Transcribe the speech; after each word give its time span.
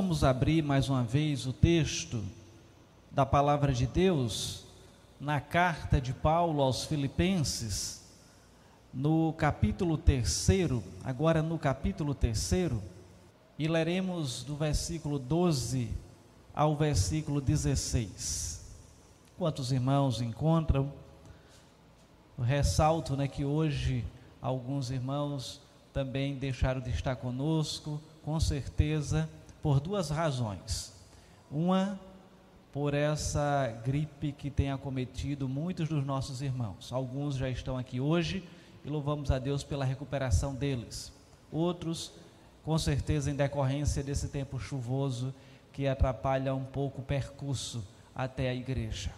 vamos 0.00 0.24
abrir 0.24 0.62
mais 0.62 0.88
uma 0.88 1.04
vez 1.04 1.44
o 1.44 1.52
texto 1.52 2.24
da 3.10 3.26
palavra 3.26 3.70
de 3.70 3.86
Deus 3.86 4.64
na 5.20 5.42
carta 5.42 6.00
de 6.00 6.14
Paulo 6.14 6.62
aos 6.62 6.86
Filipenses, 6.86 8.02
no 8.94 9.34
capítulo 9.34 9.98
3, 9.98 10.48
agora 11.04 11.42
no 11.42 11.58
capítulo 11.58 12.14
3, 12.14 12.50
e 13.58 13.68
leremos 13.68 14.42
do 14.42 14.56
versículo 14.56 15.18
12 15.18 15.90
ao 16.54 16.74
versículo 16.74 17.38
16. 17.38 18.64
Quantos 19.36 19.70
irmãos 19.70 20.22
encontram? 20.22 20.90
Eu 22.38 22.44
ressalto 22.44 23.18
né, 23.18 23.28
que 23.28 23.44
hoje 23.44 24.02
alguns 24.40 24.90
irmãos 24.90 25.60
também 25.92 26.36
deixaram 26.36 26.80
de 26.80 26.88
estar 26.88 27.16
conosco, 27.16 28.00
com 28.24 28.40
certeza, 28.40 29.28
por 29.62 29.80
duas 29.80 30.10
razões. 30.10 30.92
Uma, 31.50 31.98
por 32.72 32.94
essa 32.94 33.80
gripe 33.84 34.32
que 34.32 34.50
tem 34.50 34.70
acometido 34.70 35.48
muitos 35.48 35.88
dos 35.88 36.04
nossos 36.04 36.40
irmãos. 36.40 36.92
Alguns 36.92 37.36
já 37.36 37.48
estão 37.48 37.76
aqui 37.76 38.00
hoje 38.00 38.48
e 38.84 38.88
louvamos 38.88 39.30
a 39.30 39.38
Deus 39.38 39.64
pela 39.64 39.84
recuperação 39.84 40.54
deles. 40.54 41.12
Outros, 41.50 42.12
com 42.64 42.78
certeza, 42.78 43.30
em 43.30 43.34
decorrência 43.34 44.02
desse 44.02 44.28
tempo 44.28 44.58
chuvoso 44.58 45.34
que 45.72 45.86
atrapalha 45.86 46.54
um 46.54 46.64
pouco 46.64 47.00
o 47.00 47.04
percurso 47.04 47.84
até 48.14 48.48
a 48.48 48.54
igreja. 48.54 49.12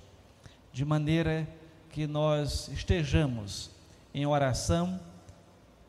De 0.73 0.85
maneira 0.85 1.47
que 1.91 2.07
nós 2.07 2.69
estejamos 2.69 3.71
em 4.15 4.27
oração, 4.27 4.99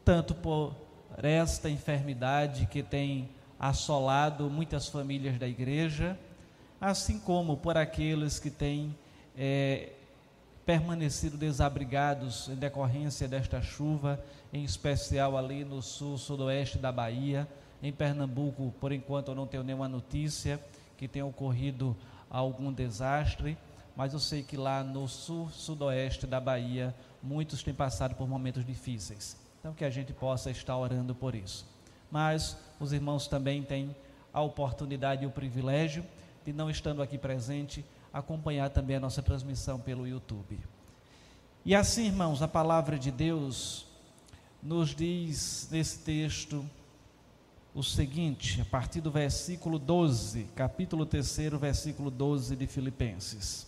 tanto 0.03 0.35
por 0.35 0.75
esta 1.17 1.69
enfermidade 1.69 2.65
que 2.65 2.83
tem 2.83 3.29
assolado 3.63 4.49
muitas 4.49 4.89
famílias 4.89 5.39
da 5.39 5.47
igreja, 5.47 6.19
assim 6.81 7.17
como 7.17 7.55
por 7.55 7.77
aqueles 7.77 8.37
que 8.37 8.49
têm 8.49 8.93
é, 9.37 9.93
permanecido 10.65 11.37
desabrigados 11.37 12.49
em 12.49 12.55
decorrência 12.55 13.25
desta 13.25 13.61
chuva, 13.61 14.21
em 14.51 14.65
especial 14.65 15.37
ali 15.37 15.63
no 15.63 15.81
sul, 15.81 16.17
sudoeste 16.17 16.77
da 16.77 16.91
Bahia. 16.91 17.47
Em 17.81 17.89
Pernambuco, 17.93 18.73
por 18.81 18.91
enquanto, 18.91 19.29
eu 19.29 19.35
não 19.35 19.47
tenho 19.47 19.63
nenhuma 19.63 19.87
notícia 19.87 20.59
que 20.97 21.07
tenha 21.07 21.25
ocorrido 21.25 21.95
algum 22.29 22.71
desastre, 22.71 23.57
mas 23.95 24.11
eu 24.11 24.19
sei 24.19 24.43
que 24.43 24.57
lá 24.57 24.83
no 24.83 25.07
sul, 25.07 25.49
sudoeste 25.49 26.27
da 26.27 26.41
Bahia, 26.41 26.93
muitos 27.21 27.63
têm 27.63 27.73
passado 27.73 28.13
por 28.15 28.27
momentos 28.27 28.65
difíceis. 28.65 29.37
Então, 29.61 29.73
que 29.73 29.85
a 29.85 29.89
gente 29.89 30.11
possa 30.11 30.51
estar 30.51 30.75
orando 30.77 31.15
por 31.15 31.33
isso. 31.33 31.65
Mas 32.13 32.57
os 32.83 32.93
irmãos 32.93 33.27
também 33.27 33.63
têm 33.63 33.95
a 34.33 34.41
oportunidade 34.41 35.23
e 35.23 35.27
o 35.27 35.31
privilégio 35.31 36.05
de, 36.45 36.51
não 36.51 36.69
estando 36.69 37.01
aqui 37.01 37.17
presente, 37.17 37.83
acompanhar 38.11 38.69
também 38.69 38.97
a 38.97 38.99
nossa 38.99 39.21
transmissão 39.21 39.79
pelo 39.79 40.07
YouTube. 40.07 40.59
E 41.65 41.73
assim, 41.73 42.07
irmãos, 42.07 42.41
a 42.41 42.47
palavra 42.47 42.99
de 42.99 43.09
Deus 43.09 43.87
nos 44.61 44.93
diz 44.93 45.67
nesse 45.71 45.99
texto 45.99 46.65
o 47.73 47.81
seguinte, 47.81 48.61
a 48.61 48.65
partir 48.65 49.01
do 49.01 49.09
versículo 49.09 49.79
12, 49.79 50.43
capítulo 50.55 51.05
3, 51.05 51.37
versículo 51.59 52.11
12 52.11 52.55
de 52.55 52.67
Filipenses. 52.67 53.65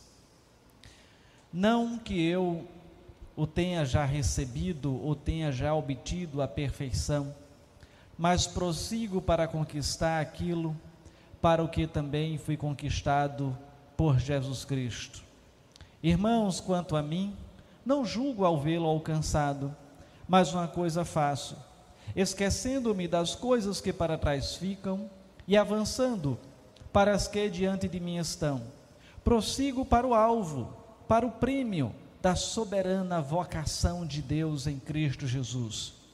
Não 1.52 1.98
que 1.98 2.22
eu 2.22 2.68
o 3.36 3.48
tenha 3.48 3.84
já 3.84 4.06
recebido 4.06 4.94
ou 5.02 5.16
tenha 5.16 5.52
já 5.52 5.74
obtido 5.74 6.42
a 6.42 6.48
perfeição, 6.48 7.34
mas 8.18 8.48
prossigo 8.48 9.22
para 9.22 9.48
conquistar 9.48 10.22
aquilo 10.22 10.76
para 11.42 11.64
o 11.64 11.68
que 11.68 11.86
também 11.86 12.38
fui 12.38 12.58
conquistado 12.58 13.58
por 13.96 14.20
Jesus 14.20 14.66
Cristo. 14.66 15.24
Irmãos, 16.02 16.60
quanto 16.60 16.96
a 16.96 17.02
mim, 17.02 17.36
não 17.86 18.06
julgo 18.06 18.46
ao 18.46 18.60
vê-lo 18.60 18.88
alcançado, 18.88 19.76
mas 20.28 20.54
uma 20.54 20.68
coisa 20.68 21.06
faço, 21.06 21.58
esquecendo-me 22.16 23.08
das 23.08 23.36
coisas 23.36 23.80
que 23.80 23.94
para 23.94 24.18
trás 24.18 24.56
ficam 24.56 25.10
e 25.48 25.56
avançando 25.56 26.40
para 26.92 27.14
as 27.14 27.28
que 27.28 27.50
diante 27.50 27.88
de 27.88 28.00
mim 28.00 28.18
estão. 28.18 28.62
Prossigo 29.24 29.86
para 29.86 30.08
o 30.08 30.14
alvo, 30.14 30.76
para 31.08 31.26
o 31.26 31.32
prêmio 31.32 31.94
da 32.22 32.36
soberana 32.36 33.22
vocação 33.22 34.06
de 34.06 34.22
Deus 34.22 34.66
em 34.66 34.80
Cristo 34.80 35.28
Jesus. 35.28 36.05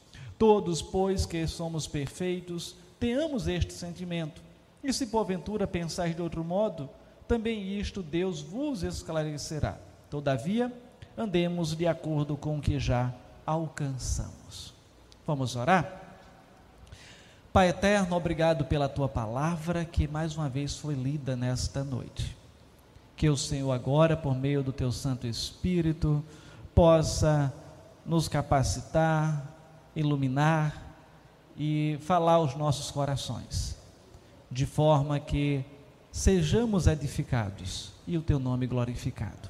Todos, 0.42 0.82
pois, 0.82 1.24
que 1.24 1.46
somos 1.46 1.86
perfeitos, 1.86 2.76
tenhamos 3.00 3.48
este 3.48 3.74
sentimento. 3.74 4.42
E 4.84 4.92
se 4.92 5.06
porventura 5.06 5.68
pensais 5.68 6.16
de 6.16 6.22
outro 6.24 6.44
modo, 6.44 6.90
também 7.28 7.78
isto 7.80 8.02
Deus 8.02 8.42
vos 8.42 8.82
esclarecerá. 8.82 9.78
Todavia, 10.10 10.74
andemos 11.16 11.76
de 11.76 11.86
acordo 11.86 12.36
com 12.36 12.58
o 12.58 12.60
que 12.60 12.80
já 12.80 13.14
alcançamos. 13.46 14.74
Vamos 15.28 15.56
orar? 15.56 16.18
Pai 17.54 17.70
eterno, 17.70 18.16
obrigado 18.16 18.66
pela 18.66 18.90
tua 18.90 19.08
palavra 19.08 19.86
que 19.86 20.08
mais 20.08 20.36
uma 20.36 20.50
vez 20.50 20.76
foi 20.76 20.96
lida 20.96 21.36
nesta 21.36 21.84
noite 21.84 22.36
que 23.16 23.30
o 23.30 23.38
Senhor 23.38 23.72
agora, 23.72 24.18
por 24.18 24.34
meio 24.34 24.64
do 24.64 24.74
teu 24.74 24.92
Santo 24.92 25.28
Espírito, 25.28 26.26
possa 26.74 27.54
nos 28.04 28.28
capacitar, 28.28 29.61
iluminar 29.96 30.96
e 31.58 31.98
falar 32.02 32.34
aos 32.34 32.56
nossos 32.56 32.92
corações, 32.92 33.78
de 34.50 34.66
forma 34.66 35.20
que 35.20 35.64
sejamos 36.12 36.88
edificados 36.88 37.92
e 38.08 38.18
o 38.18 38.22
teu 38.22 38.40
nome 38.40 38.68
glorificado. 38.68 39.50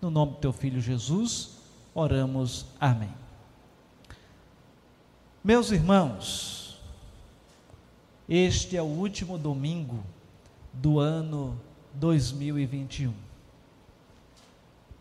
No 0.00 0.10
nome 0.10 0.32
do 0.32 0.38
teu 0.38 0.52
filho 0.52 0.80
Jesus, 0.80 1.58
oramos. 1.94 2.66
Amém. 2.80 3.12
Meus 5.42 5.70
irmãos, 5.70 6.80
este 8.28 8.76
é 8.76 8.82
o 8.82 8.86
último 8.86 9.38
domingo 9.38 10.02
do 10.72 10.98
ano 10.98 11.60
2021. 11.94 13.12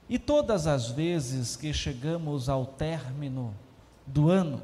E 0.09 0.19
todas 0.19 0.67
as 0.67 0.89
vezes 0.89 1.55
que 1.55 1.73
chegamos 1.73 2.49
ao 2.49 2.65
término 2.65 3.53
do 4.05 4.29
ano, 4.29 4.61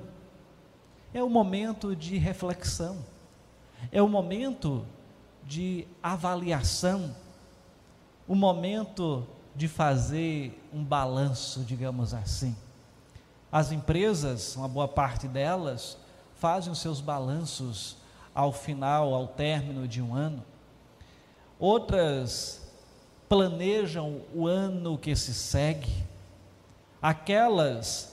é 1.13 1.23
o 1.23 1.29
momento 1.29 1.95
de 1.95 2.17
reflexão, 2.17 2.97
é 3.91 4.01
o 4.01 4.07
momento 4.07 4.85
de 5.43 5.87
avaliação, 6.03 7.15
o 8.27 8.35
momento 8.35 9.25
de 9.55 9.67
fazer 9.67 10.61
um 10.71 10.83
balanço, 10.83 11.61
digamos 11.61 12.13
assim. 12.13 12.55
As 13.51 13.71
empresas, 13.71 14.55
uma 14.55 14.67
boa 14.67 14.87
parte 14.87 15.27
delas, 15.27 15.97
fazem 16.35 16.71
os 16.71 16.79
seus 16.79 17.01
balanços 17.01 17.97
ao 18.33 18.53
final, 18.53 19.13
ao 19.13 19.27
término 19.27 19.87
de 19.87 20.01
um 20.01 20.13
ano. 20.13 20.43
Outras 21.57 22.61
planejam 23.27 24.21
o 24.33 24.47
ano 24.47 24.97
que 24.97 25.15
se 25.15 25.33
segue, 25.33 26.03
aquelas 27.01 28.08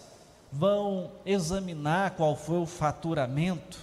vão 0.57 1.11
examinar 1.27 2.13
qual 2.13 2.35
foi 2.35 2.59
o 2.59 2.67
faturamento, 2.67 3.79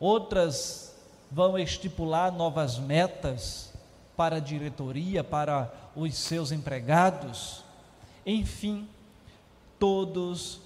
outras 0.00 0.96
vão 1.30 1.58
estipular 1.58 2.32
novas 2.32 2.78
metas 2.78 3.74
para 4.16 4.36
a 4.36 4.40
diretoria, 4.40 5.22
para 5.22 5.70
os 5.94 6.16
seus 6.16 6.52
empregados, 6.52 7.62
enfim, 8.24 8.88
todos 9.78 10.60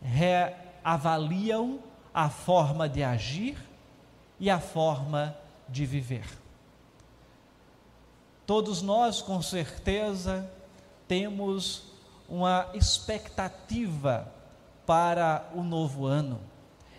reavaliam 0.00 1.78
a 2.14 2.30
forma 2.30 2.88
de 2.88 3.02
agir 3.02 3.58
e 4.40 4.48
a 4.48 4.58
forma 4.58 5.36
de 5.68 5.84
viver. 5.84 6.26
Todos 8.46 8.80
nós, 8.80 9.20
com 9.20 9.40
certeza, 9.42 10.50
temos 11.06 11.91
uma 12.32 12.70
expectativa 12.72 14.26
para 14.86 15.46
o 15.54 15.62
novo 15.62 16.06
ano. 16.06 16.40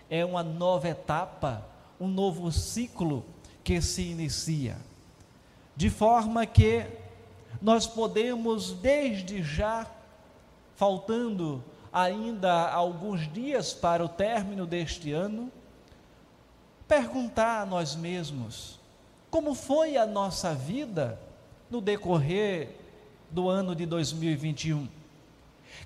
É 0.08 0.24
uma 0.24 0.44
nova 0.44 0.88
etapa, 0.88 1.66
um 2.00 2.08
novo 2.08 2.52
ciclo 2.52 3.26
que 3.64 3.82
se 3.82 4.04
inicia. 4.04 4.78
De 5.76 5.90
forma 5.90 6.46
que 6.46 6.86
nós 7.60 7.88
podemos, 7.88 8.74
desde 8.74 9.42
já, 9.42 9.88
faltando 10.76 11.64
ainda 11.92 12.70
alguns 12.70 13.28
dias 13.34 13.74
para 13.74 14.06
o 14.06 14.10
término 14.10 14.68
deste 14.68 15.12
ano, 15.12 15.52
perguntar 16.88 17.62
a 17.62 17.66
nós 17.66 17.96
mesmos: 17.96 18.80
como 19.32 19.56
foi 19.56 19.98
a 19.98 20.06
nossa 20.06 20.54
vida 20.54 21.20
no 21.72 21.82
decorrer 21.82 22.70
do 23.32 23.50
ano 23.50 23.76
de 23.76 23.88
2021? 23.88 25.02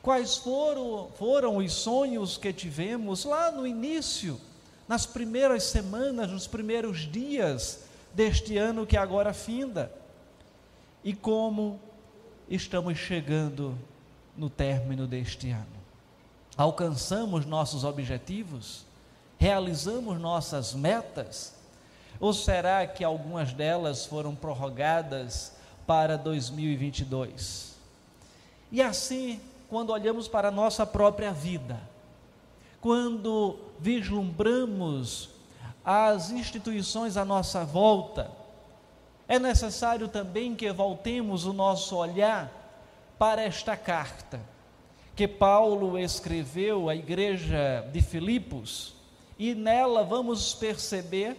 Quais 0.07 0.38
foram, 0.38 1.09
foram 1.18 1.57
os 1.57 1.74
sonhos 1.74 2.38
que 2.38 2.54
tivemos 2.54 3.25
lá 3.25 3.51
no 3.51 3.68
início 3.68 4.39
nas 4.88 5.06
primeiras 5.06 5.63
semanas, 5.63 6.31
nos 6.31 6.48
primeiros 6.48 7.00
dias 7.12 7.81
deste 8.13 8.56
ano 8.56 8.88
que 8.88 8.95
agora 8.95 9.33
finda, 9.33 9.92
e 11.04 11.13
como 11.13 11.77
estamos 12.48 12.98
chegando 12.98 13.77
no 14.38 14.50
término 14.50 15.06
deste 15.07 15.50
ano. 15.50 15.68
Alcançamos 16.56 17.45
nossos 17.45 17.83
objetivos? 17.83 18.86
Realizamos 19.38 20.18
nossas 20.21 20.74
metas? 20.74 21.54
Ou 22.18 22.33
será 22.33 22.88
que 22.88 23.04
algumas 23.04 23.51
delas 23.51 24.06
foram 24.06 24.33
prorrogadas 24.33 25.51
para 25.86 26.18
2022? 26.18 27.75
E 28.71 28.81
assim, 28.81 29.42
quando 29.69 29.92
olhamos 29.92 30.28
para 30.28 30.48
a 30.48 30.52
nossa 30.52 30.86
própria 30.86 31.31
vida, 31.31 31.80
quando 32.80 33.58
vislumbramos 33.80 35.30
as 35.84 36.31
instituições 36.31 37.18
à 37.18 37.25
nossa 37.25 37.64
volta, 37.64 38.31
é 39.28 39.38
necessário 39.40 40.08
também 40.08 40.56
que 40.56 40.72
voltemos 40.72 41.46
o 41.46 41.54
nosso 41.54 41.96
olhar 41.96 42.52
para 43.18 43.42
esta 43.42 43.75
carta 43.75 44.40
que 45.16 45.28
Paulo 45.28 45.98
escreveu 45.98 46.90
à 46.90 46.96
igreja 46.96 47.84
de 47.92 48.02
Filipos, 48.02 48.94
e 49.40 49.56
nela 49.56 50.04
vamos 50.04 50.54
perceber 50.54 51.36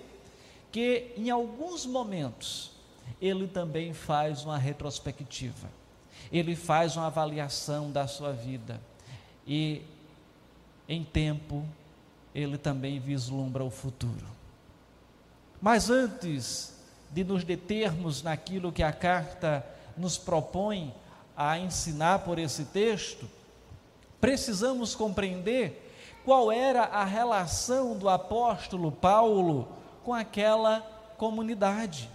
que 0.72 1.12
em 1.16 1.30
alguns 1.30 1.86
momentos 1.86 2.72
ele 3.22 3.46
também 3.46 3.92
faz 3.92 4.44
uma 4.44 4.58
retrospectiva, 4.58 5.68
ele 6.32 6.54
faz 6.54 6.96
uma 6.96 7.06
avaliação 7.06 7.90
da 7.90 8.06
sua 8.06 8.32
vida 8.32 8.80
e 9.46 9.82
em 10.88 11.04
tempo 11.04 11.64
ele 12.34 12.58
também 12.58 12.98
vislumbra 12.98 13.64
o 13.64 13.70
futuro. 13.70 14.26
Mas 15.60 15.90
antes 15.90 16.74
de 17.10 17.24
nos 17.24 17.42
determos 17.42 18.22
naquilo 18.22 18.70
que 18.70 18.82
a 18.82 18.92
carta 18.92 19.64
nos 19.96 20.16
propõe 20.18 20.94
a 21.36 21.58
ensinar 21.58 22.20
por 22.20 22.38
esse 22.38 22.66
texto, 22.66 23.28
precisamos 24.20 24.94
compreender 24.94 25.84
qual 26.24 26.52
era 26.52 26.84
a 26.84 27.04
relação 27.04 27.96
do 27.96 28.08
apóstolo 28.08 28.92
Paulo 28.92 29.68
com 30.04 30.12
aquela 30.12 30.80
comunidade. 31.16 32.10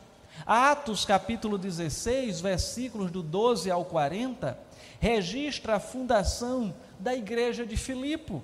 Atos 0.45 1.05
capítulo 1.05 1.57
16, 1.57 2.41
versículos 2.41 3.09
do 3.11 3.23
12 3.23 3.71
ao 3.71 3.85
40, 3.85 4.57
registra 4.99 5.75
a 5.75 5.79
fundação 5.79 6.73
da 6.99 7.13
igreja 7.13 7.65
de 7.65 7.77
Filipo. 7.77 8.43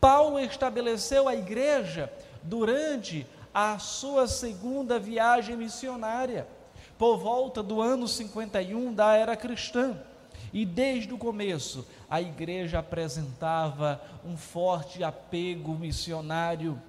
Paulo 0.00 0.40
estabeleceu 0.40 1.28
a 1.28 1.34
igreja 1.34 2.12
durante 2.42 3.26
a 3.54 3.78
sua 3.78 4.26
segunda 4.26 4.98
viagem 4.98 5.56
missionária, 5.56 6.46
por 6.98 7.18
volta 7.18 7.62
do 7.62 7.80
ano 7.80 8.08
51 8.08 8.92
da 8.92 9.14
era 9.14 9.36
cristã. 9.36 9.96
E 10.52 10.66
desde 10.66 11.14
o 11.14 11.18
começo, 11.18 11.86
a 12.08 12.20
igreja 12.20 12.80
apresentava 12.80 14.00
um 14.24 14.36
forte 14.36 15.04
apego 15.04 15.74
missionário 15.74 16.80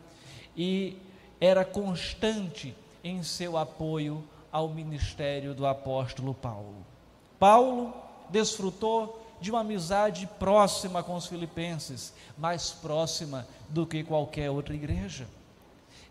e 0.57 0.97
era 1.39 1.63
constante 1.63 2.75
em 3.03 3.23
seu 3.23 3.57
apoio 3.57 4.23
ao 4.51 4.69
ministério 4.69 5.53
do 5.53 5.65
apóstolo 5.65 6.33
Paulo. 6.33 6.85
Paulo 7.39 7.93
desfrutou 8.29 9.19
de 9.39 9.49
uma 9.49 9.61
amizade 9.61 10.27
próxima 10.37 11.01
com 11.01 11.15
os 11.15 11.25
filipenses, 11.25 12.13
mais 12.37 12.71
próxima 12.71 13.47
do 13.67 13.87
que 13.87 14.03
qualquer 14.03 14.49
outra 14.51 14.75
igreja. 14.75 15.27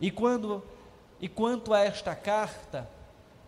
E 0.01 0.11
quando 0.11 0.63
e 1.21 1.29
quanto 1.29 1.75
a 1.75 1.81
esta 1.81 2.15
carta, 2.15 2.89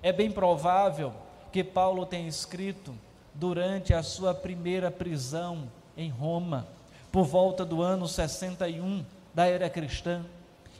é 0.03 0.12
bem 0.12 0.31
provável 0.31 1.12
que 1.50 1.65
Paulo 1.65 2.05
tenha 2.05 2.29
escrito 2.29 2.94
durante 3.35 3.94
a 3.94 4.03
sua 4.03 4.35
primeira 4.35 4.91
prisão 4.91 5.71
em 5.97 6.11
Roma, 6.11 6.69
por 7.11 7.25
volta 7.25 7.65
do 7.65 7.81
ano 7.81 8.06
61 8.06 9.05
da 9.35 9.47
era 9.47 9.71
cristã, 9.71 10.23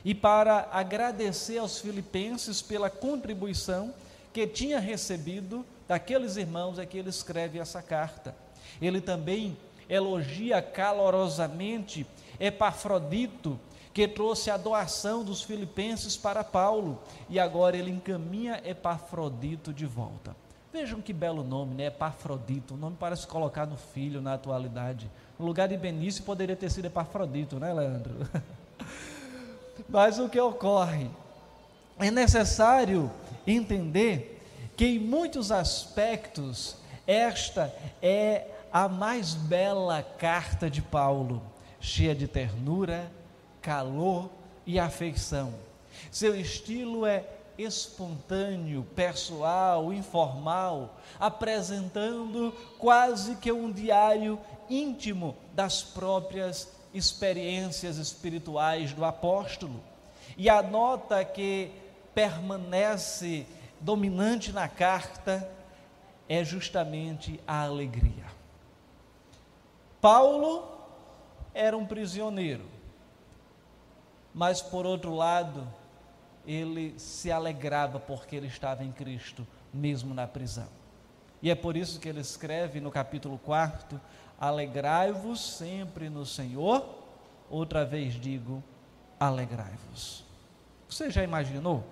e 0.05 0.13
para 0.13 0.67
agradecer 0.71 1.57
aos 1.57 1.79
filipenses 1.79 2.61
pela 2.61 2.89
contribuição 2.89 3.93
que 4.33 4.45
tinha 4.45 4.79
recebido 4.79 5.65
daqueles 5.87 6.35
irmãos 6.35 6.79
é 6.79 6.85
que 6.85 6.97
ele 6.97 7.09
escreve 7.09 7.59
essa 7.59 7.81
carta. 7.81 8.35
Ele 8.81 8.99
também 8.99 9.55
elogia 9.87 10.61
calorosamente 10.61 12.05
Epafrodito, 12.39 13.59
que 13.93 14.07
trouxe 14.07 14.49
a 14.49 14.57
doação 14.57 15.23
dos 15.23 15.43
filipenses 15.43 16.17
para 16.17 16.43
Paulo, 16.43 16.99
e 17.29 17.39
agora 17.39 17.77
ele 17.77 17.91
encaminha 17.91 18.59
Epafrodito 18.65 19.71
de 19.71 19.85
volta. 19.85 20.35
Vejam 20.73 20.99
que 20.99 21.13
belo 21.13 21.43
nome, 21.43 21.75
né? 21.75 21.85
Epafrodito. 21.85 22.73
O 22.73 22.77
nome 22.77 22.97
parece 22.99 23.27
colocar 23.27 23.67
no 23.67 23.77
filho 23.77 24.19
na 24.19 24.33
atualidade. 24.33 25.09
No 25.37 25.45
lugar 25.45 25.67
de 25.67 25.77
Benício 25.77 26.23
poderia 26.23 26.55
ter 26.55 26.71
sido 26.71 26.85
Epafrodito, 26.85 27.59
né, 27.59 27.71
Leandro? 27.71 28.27
Mas 29.87 30.19
o 30.19 30.29
que 30.29 30.39
ocorre? 30.39 31.09
É 31.99 32.09
necessário 32.09 33.11
entender 33.45 34.41
que 34.75 34.85
em 34.85 34.99
muitos 34.99 35.51
aspectos 35.51 36.75
esta 37.05 37.73
é 38.01 38.47
a 38.71 38.87
mais 38.87 39.33
bela 39.33 40.01
carta 40.01 40.69
de 40.69 40.81
Paulo, 40.81 41.41
cheia 41.79 42.15
de 42.15 42.27
ternura, 42.27 43.11
calor 43.61 44.29
e 44.65 44.79
afeição. 44.79 45.53
Seu 46.11 46.39
estilo 46.39 47.05
é 47.05 47.23
espontâneo, 47.57 48.83
pessoal, 48.95 49.93
informal, 49.93 50.97
apresentando 51.19 52.51
quase 52.79 53.35
que 53.35 53.51
um 53.51 53.71
diário 53.71 54.39
íntimo 54.69 55.35
das 55.53 55.83
próprias 55.83 56.69
experiências 56.93 57.97
espirituais 57.97 58.93
do 58.93 59.03
apóstolo. 59.03 59.81
E 60.37 60.49
a 60.49 60.61
nota 60.61 61.23
que 61.25 61.71
permanece 62.13 63.45
dominante 63.79 64.51
na 64.51 64.67
carta 64.67 65.49
é 66.29 66.43
justamente 66.43 67.39
a 67.47 67.63
alegria. 67.63 68.25
Paulo 69.99 70.67
era 71.53 71.77
um 71.77 71.85
prisioneiro, 71.85 72.65
mas 74.33 74.61
por 74.61 74.85
outro 74.85 75.15
lado, 75.15 75.67
ele 76.45 76.97
se 76.97 77.31
alegrava 77.31 77.99
porque 77.99 78.35
ele 78.35 78.47
estava 78.47 78.83
em 78.83 78.91
Cristo, 78.91 79.47
mesmo 79.73 80.13
na 80.13 80.27
prisão. 80.27 80.67
E 81.41 81.49
é 81.49 81.55
por 81.55 81.75
isso 81.75 81.99
que 81.99 82.07
ele 82.07 82.21
escreve 82.21 82.79
no 82.79 82.89
capítulo 82.89 83.37
4: 83.37 83.99
Alegrai-vos 84.39 85.39
sempre 85.57 86.09
no 86.09 86.25
Senhor, 86.25 86.85
outra 87.49 87.85
vez 87.85 88.13
digo, 88.13 88.63
alegrai-vos. 89.19 90.23
Você 90.89 91.09
já 91.09 91.23
imaginou? 91.23 91.83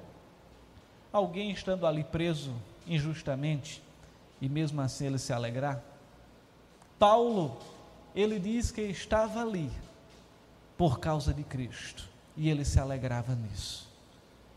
Alguém 1.12 1.52
estando 1.52 1.86
ali 1.88 2.04
preso 2.04 2.54
injustamente 2.88 3.82
e 4.40 4.50
mesmo 4.50 4.82
assim 4.82 5.06
ele 5.08 5.18
se 5.18 5.32
alegrar? 5.32 5.82
Paulo, 6.98 7.58
ele 8.16 8.40
diz 8.40 8.72
que 8.72 8.82
estava 8.82 9.42
ali 9.42 9.72
por 10.78 11.00
causa 11.00 11.34
de 11.34 11.44
Cristo 11.44 12.10
e 12.36 12.50
ele 12.50 12.66
se 12.66 12.80
alegrava 12.80 13.36
nisso. 13.36 13.90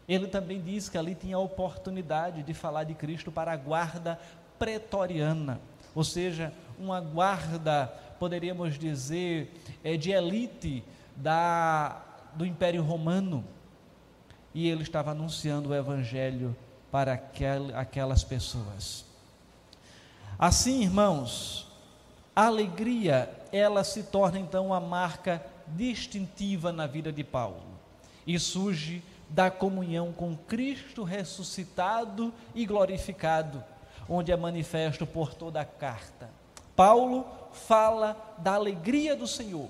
Ele 0.07 0.27
também 0.27 0.61
diz 0.61 0.89
que 0.89 0.99
ali 0.99 1.15
tinha 1.15 1.37
a 1.37 1.41
oportunidade 1.41 2.43
de 2.43 2.53
falar 2.53 2.85
de 2.85 2.95
Cristo 2.95 3.33
para 3.33 3.53
a 3.53 3.57
guarda 3.57 4.19
pretoriana, 4.59 5.61
ou 5.95 6.05
seja, 6.05 6.53
uma 6.79 7.01
guarda, 7.01 7.87
poderíamos 8.19 8.79
dizer, 8.79 9.53
é, 9.83 9.97
de 9.97 10.11
elite 10.11 10.85
da, 11.17 12.03
do 12.35 12.45
Império 12.45 12.83
Romano. 12.83 13.45
E 14.55 14.69
ele 14.69 14.83
estava 14.83 15.11
anunciando 15.11 15.71
o 15.71 15.75
Evangelho 15.75 16.57
para 16.91 17.15
aquel, 17.15 17.77
aquelas 17.77 18.23
pessoas. 18.23 19.05
Assim, 20.39 20.83
irmãos, 20.83 21.69
a 22.35 22.47
alegria, 22.47 23.31
ela 23.53 23.85
se 23.85 24.05
torna 24.05 24.39
então 24.39 24.67
uma 24.67 24.81
marca 24.81 25.45
distintiva 25.67 26.73
na 26.73 26.87
vida 26.87 27.13
de 27.13 27.25
Paulo 27.25 27.63
e 28.27 28.39
surge 28.39 29.03
da 29.29 29.51
comunhão 29.51 30.13
com 30.13 30.37
Cristo 30.37 31.03
ressuscitado 31.03 32.33
e 32.55 32.67
glorificado, 32.67 33.63
onde 34.09 34.31
é 34.31 34.37
manifesto 34.37 35.07
por 35.07 35.35
toda 35.35 35.61
a 35.61 35.65
carta. 35.65 36.29
Paulo 36.77 37.27
fala 37.53 38.17
da 38.39 38.55
alegria 38.55 39.15
do 39.15 39.27
Senhor, 39.27 39.69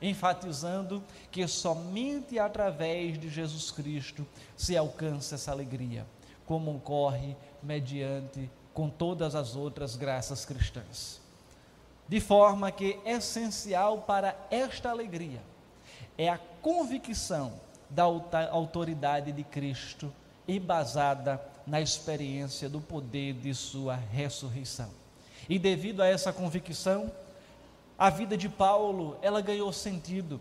enfatizando 0.00 1.02
que 1.30 1.46
somente 1.48 2.38
através 2.38 3.18
de 3.18 3.28
Jesus 3.28 3.70
Cristo 3.70 4.26
se 4.56 4.76
alcança 4.76 5.34
essa 5.34 5.50
alegria, 5.50 6.06
como 6.46 6.76
ocorre 6.76 7.36
mediante 7.62 8.48
com 8.72 8.88
todas 8.88 9.34
as 9.34 9.56
outras 9.56 9.96
graças 9.96 10.44
cristãs. 10.44 11.20
De 12.06 12.20
forma 12.20 12.70
que 12.70 12.98
essencial 13.04 13.98
para 14.02 14.36
esta 14.50 14.90
alegria 14.90 15.40
é 16.18 16.28
a 16.28 16.38
convicção 16.60 17.52
da 17.88 18.04
autoridade 18.50 19.32
de 19.32 19.42
Cristo, 19.42 20.12
embasada 20.46 21.40
na 21.66 21.80
experiência 21.80 22.68
do 22.68 22.80
poder 22.80 23.34
de 23.34 23.54
sua 23.54 23.94
ressurreição. 23.94 25.03
E 25.48 25.58
devido 25.58 26.00
a 26.02 26.06
essa 26.06 26.32
convicção, 26.32 27.12
a 27.98 28.10
vida 28.10 28.36
de 28.36 28.48
Paulo, 28.48 29.16
ela 29.22 29.40
ganhou 29.40 29.72
sentido. 29.72 30.40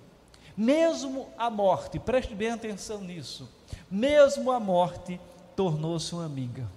Mesmo 0.56 1.30
a 1.38 1.50
morte, 1.50 2.00
preste 2.00 2.36
bem 2.36 2.52
atenção 2.52 3.02
nisso, 3.02 3.50
mesmo 3.90 4.52
a 4.52 4.60
morte 4.60 5.20
tornou-se 5.56 6.14
uma 6.14 6.26
amiga, 6.26 6.70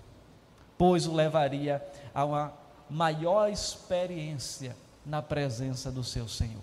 pois 0.78 1.06
o 1.06 1.14
levaria 1.14 1.84
a 2.14 2.24
uma 2.24 2.52
maior 2.88 3.50
experiência 3.50 4.74
na 5.04 5.20
presença 5.20 5.90
do 5.92 6.02
seu 6.02 6.26
Senhor. 6.26 6.62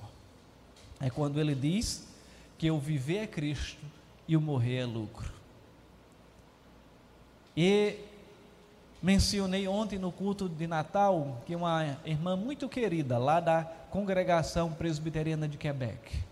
É 0.99 1.09
quando 1.09 1.39
ele 1.39 1.53
diz 1.53 2.07
que 2.57 2.71
o 2.71 2.79
viver 2.79 3.17
é 3.17 3.27
Cristo 3.27 3.83
e 4.27 4.35
o 4.35 4.41
morrer 4.41 4.77
é 4.77 4.85
lucro. 4.85 5.31
E 7.55 7.97
mencionei 9.03 9.67
ontem 9.67 9.99
no 9.99 10.13
culto 10.13 10.47
de 10.47 10.65
Natal 10.65 11.43
que 11.45 11.53
uma 11.53 11.97
irmã 12.05 12.37
muito 12.37 12.69
querida 12.69 13.17
lá 13.17 13.41
da 13.41 13.65
congregação 13.91 14.71
presbiteriana 14.71 15.45
de 15.45 15.57
Quebec, 15.57 16.23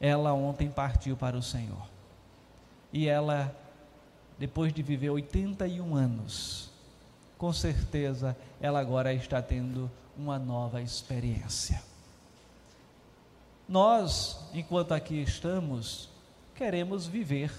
ela 0.00 0.32
ontem 0.32 0.70
partiu 0.70 1.16
para 1.16 1.36
o 1.36 1.42
Senhor. 1.42 1.84
E 2.92 3.08
ela, 3.08 3.52
depois 4.38 4.72
de 4.72 4.84
viver 4.84 5.10
81 5.10 5.96
anos, 5.96 6.70
com 7.36 7.52
certeza 7.52 8.36
ela 8.60 8.78
agora 8.78 9.12
está 9.12 9.42
tendo 9.42 9.90
uma 10.16 10.38
nova 10.38 10.80
experiência. 10.80 11.82
Nós, 13.68 14.38
enquanto 14.54 14.92
aqui 14.92 15.20
estamos, 15.20 16.08
queremos 16.54 17.04
viver 17.04 17.52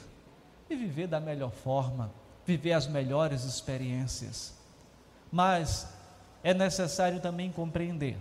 e 0.70 0.76
viver 0.76 1.08
da 1.08 1.20
melhor 1.20 1.52
forma, 1.52 2.10
viver 2.46 2.74
as 2.74 2.88
melhores 2.88 3.44
experiências. 3.44 4.54
Mas 5.32 5.88
é 6.44 6.54
necessário 6.54 7.20
também 7.20 7.52
compreender 7.52 8.18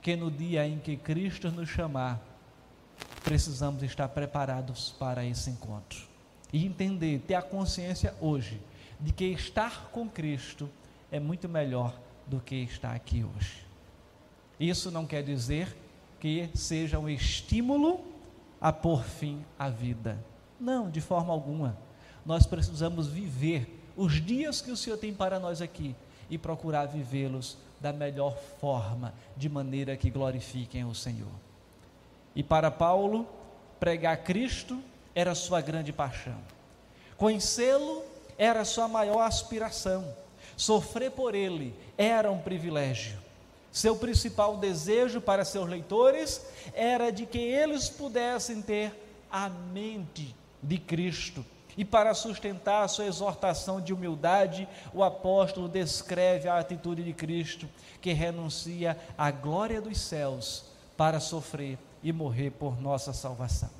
que 0.00 0.16
no 0.16 0.30
dia 0.30 0.66
em 0.66 0.78
que 0.78 0.96
Cristo 0.96 1.50
nos 1.50 1.68
chamar, 1.68 2.20
precisamos 3.24 3.82
estar 3.82 4.08
preparados 4.08 4.94
para 4.98 5.24
esse 5.24 5.50
encontro 5.50 6.06
e 6.52 6.64
entender, 6.64 7.20
ter 7.26 7.34
a 7.34 7.42
consciência 7.42 8.14
hoje 8.20 8.60
de 8.98 9.12
que 9.12 9.26
estar 9.26 9.90
com 9.92 10.08
Cristo 10.08 10.68
é 11.10 11.20
muito 11.20 11.48
melhor 11.48 11.98
do 12.26 12.40
que 12.40 12.56
estar 12.56 12.94
aqui 12.94 13.24
hoje. 13.24 13.66
Isso 14.58 14.90
não 14.90 15.06
quer 15.06 15.22
dizer 15.22 15.76
que 16.20 16.48
seja 16.54 16.98
um 16.98 17.08
estímulo 17.08 18.00
a 18.60 18.72
pôr 18.72 19.04
fim 19.04 19.44
à 19.58 19.68
vida. 19.68 20.18
Não, 20.58 20.90
de 20.90 21.00
forma 21.00 21.32
alguma. 21.32 21.76
Nós 22.28 22.44
precisamos 22.44 23.06
viver 23.06 23.66
os 23.96 24.22
dias 24.22 24.60
que 24.60 24.70
o 24.70 24.76
Senhor 24.76 24.98
tem 24.98 25.14
para 25.14 25.40
nós 25.40 25.62
aqui 25.62 25.96
e 26.28 26.36
procurar 26.36 26.84
vivê-los 26.84 27.56
da 27.80 27.90
melhor 27.90 28.36
forma, 28.60 29.14
de 29.34 29.48
maneira 29.48 29.96
que 29.96 30.10
glorifiquem 30.10 30.84
o 30.84 30.94
Senhor. 30.94 31.32
E 32.36 32.42
para 32.42 32.70
Paulo, 32.70 33.26
pregar 33.80 34.24
Cristo 34.24 34.78
era 35.14 35.34
sua 35.34 35.62
grande 35.62 35.90
paixão. 35.90 36.36
Conhecê-lo 37.16 38.04
era 38.36 38.62
sua 38.62 38.88
maior 38.88 39.22
aspiração. 39.22 40.14
Sofrer 40.54 41.10
por 41.10 41.34
ele 41.34 41.74
era 41.96 42.30
um 42.30 42.40
privilégio. 42.40 43.18
Seu 43.72 43.96
principal 43.96 44.58
desejo 44.58 45.18
para 45.18 45.46
seus 45.46 45.66
leitores 45.66 46.44
era 46.74 47.10
de 47.10 47.24
que 47.24 47.38
eles 47.38 47.88
pudessem 47.88 48.60
ter 48.60 48.92
a 49.32 49.48
mente 49.48 50.36
de 50.62 50.76
Cristo. 50.76 51.42
E 51.78 51.84
para 51.84 52.12
sustentar 52.12 52.82
a 52.82 52.88
sua 52.88 53.06
exortação 53.06 53.80
de 53.80 53.94
humildade, 53.94 54.68
o 54.92 55.04
apóstolo 55.04 55.68
descreve 55.68 56.48
a 56.48 56.58
atitude 56.58 57.04
de 57.04 57.12
Cristo, 57.12 57.68
que 58.00 58.12
renuncia 58.12 58.98
à 59.16 59.30
glória 59.30 59.80
dos 59.80 59.96
céus 60.00 60.64
para 60.96 61.20
sofrer 61.20 61.78
e 62.02 62.12
morrer 62.12 62.50
por 62.50 62.80
nossa 62.80 63.12
salvação. 63.12 63.70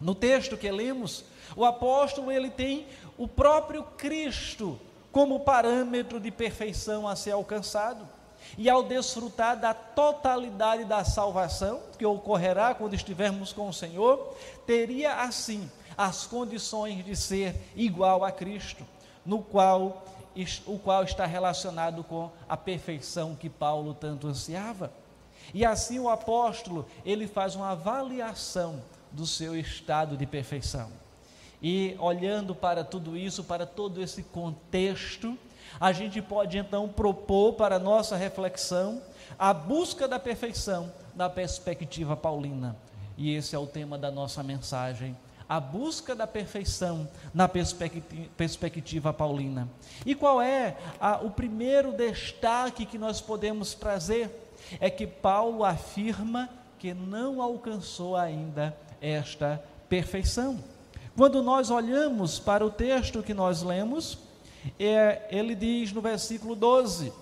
No 0.00 0.12
texto 0.12 0.56
que 0.56 0.68
lemos, 0.68 1.24
o 1.54 1.64
apóstolo 1.64 2.32
ele 2.32 2.50
tem 2.50 2.84
o 3.16 3.28
próprio 3.28 3.84
Cristo 3.96 4.76
como 5.12 5.38
parâmetro 5.38 6.18
de 6.18 6.32
perfeição 6.32 7.06
a 7.06 7.14
ser 7.14 7.30
alcançado. 7.30 8.08
E 8.58 8.68
ao 8.68 8.82
desfrutar 8.82 9.56
da 9.56 9.72
totalidade 9.72 10.84
da 10.84 11.04
salvação, 11.04 11.80
que 11.96 12.04
ocorrerá 12.04 12.74
quando 12.74 12.94
estivermos 12.94 13.52
com 13.52 13.68
o 13.68 13.72
Senhor, 13.72 14.36
teria 14.66 15.22
assim 15.22 15.70
as 15.96 16.26
condições 16.26 17.04
de 17.04 17.14
ser 17.16 17.54
igual 17.76 18.24
a 18.24 18.32
Cristo, 18.32 18.84
no 19.24 19.42
qual 19.42 20.04
o 20.66 20.78
qual 20.78 21.04
está 21.04 21.24
relacionado 21.26 22.02
com 22.02 22.28
a 22.48 22.56
perfeição 22.56 23.36
que 23.36 23.48
Paulo 23.48 23.94
tanto 23.94 24.26
ansiava. 24.26 24.90
E 25.52 25.64
assim 25.64 25.98
o 26.00 26.08
apóstolo, 26.08 26.86
ele 27.04 27.28
faz 27.28 27.54
uma 27.54 27.70
avaliação 27.70 28.82
do 29.12 29.26
seu 29.26 29.56
estado 29.56 30.16
de 30.16 30.26
perfeição. 30.26 30.90
E 31.62 31.96
olhando 31.98 32.54
para 32.54 32.82
tudo 32.82 33.16
isso, 33.16 33.44
para 33.44 33.64
todo 33.64 34.02
esse 34.02 34.22
contexto, 34.22 35.38
a 35.80 35.92
gente 35.92 36.20
pode 36.20 36.58
então 36.58 36.88
propor 36.88 37.54
para 37.54 37.78
nossa 37.78 38.16
reflexão 38.16 39.00
a 39.38 39.52
busca 39.54 40.06
da 40.06 40.18
perfeição 40.18 40.92
na 41.14 41.30
perspectiva 41.30 42.16
paulina. 42.16 42.76
E 43.16 43.34
esse 43.34 43.54
é 43.54 43.58
o 43.58 43.66
tema 43.66 43.96
da 43.96 44.10
nossa 44.10 44.42
mensagem. 44.42 45.16
A 45.48 45.60
busca 45.60 46.14
da 46.14 46.26
perfeição 46.26 47.08
na 47.32 47.48
perspectiva, 47.48 49.12
paulina. 49.12 49.68
E 50.06 50.14
qual 50.14 50.40
é 50.40 50.76
a, 51.00 51.18
o 51.18 51.30
primeiro 51.30 51.92
destaque 51.92 52.86
que 52.86 52.98
nós 52.98 53.20
podemos 53.20 53.74
trazer? 53.74 54.30
É 54.80 54.88
que 54.88 55.06
Paulo 55.06 55.64
afirma 55.64 56.48
que 56.78 56.94
não 56.94 57.42
alcançou 57.42 58.16
ainda 58.16 58.76
esta 59.00 59.62
perfeição. 59.88 60.58
Quando 61.16 61.42
nós 61.42 61.70
olhamos 61.70 62.38
para 62.38 62.64
o 62.64 62.70
texto 62.70 63.22
que 63.22 63.32
nós 63.32 63.62
lemos, 63.62 64.18
é, 64.78 65.28
ele 65.30 65.54
diz 65.54 65.92
no 65.92 66.00
versículo 66.00 66.54
12: 66.54 67.12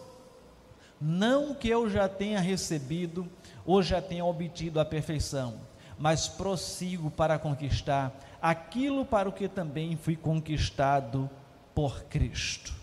Não 1.01 1.55
que 1.55 1.69
eu 1.69 1.91
já 1.91 2.09
tenha 2.09 2.41
recebido 2.41 3.29
ou 3.67 3.83
já 3.83 4.01
tenha 4.01 4.25
obtido 4.25 4.81
a 4.81 4.85
perfeição, 4.85 5.61
mas 5.99 6.29
prossigo 6.29 7.11
para 7.11 7.39
conquistar 7.39 8.13
aquilo 8.41 9.05
para 9.05 9.29
o 9.29 9.33
que 9.33 9.49
também 9.49 9.97
fui 9.97 10.17
conquistado 10.17 11.31
por 11.75 12.05
Cristo. 12.05 12.75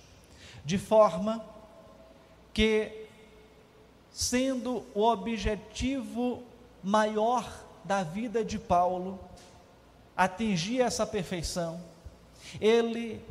De 0.63 0.77
forma 0.77 1.43
que, 2.53 3.07
sendo 4.11 4.85
o 4.93 5.03
objetivo 5.03 6.43
maior 6.83 7.49
da 7.83 8.03
vida 8.03 8.43
de 8.43 8.57
Paulo, 8.57 9.19
atingir 10.15 10.81
essa 10.81 11.05
perfeição, 11.05 11.81
ele 12.59 13.21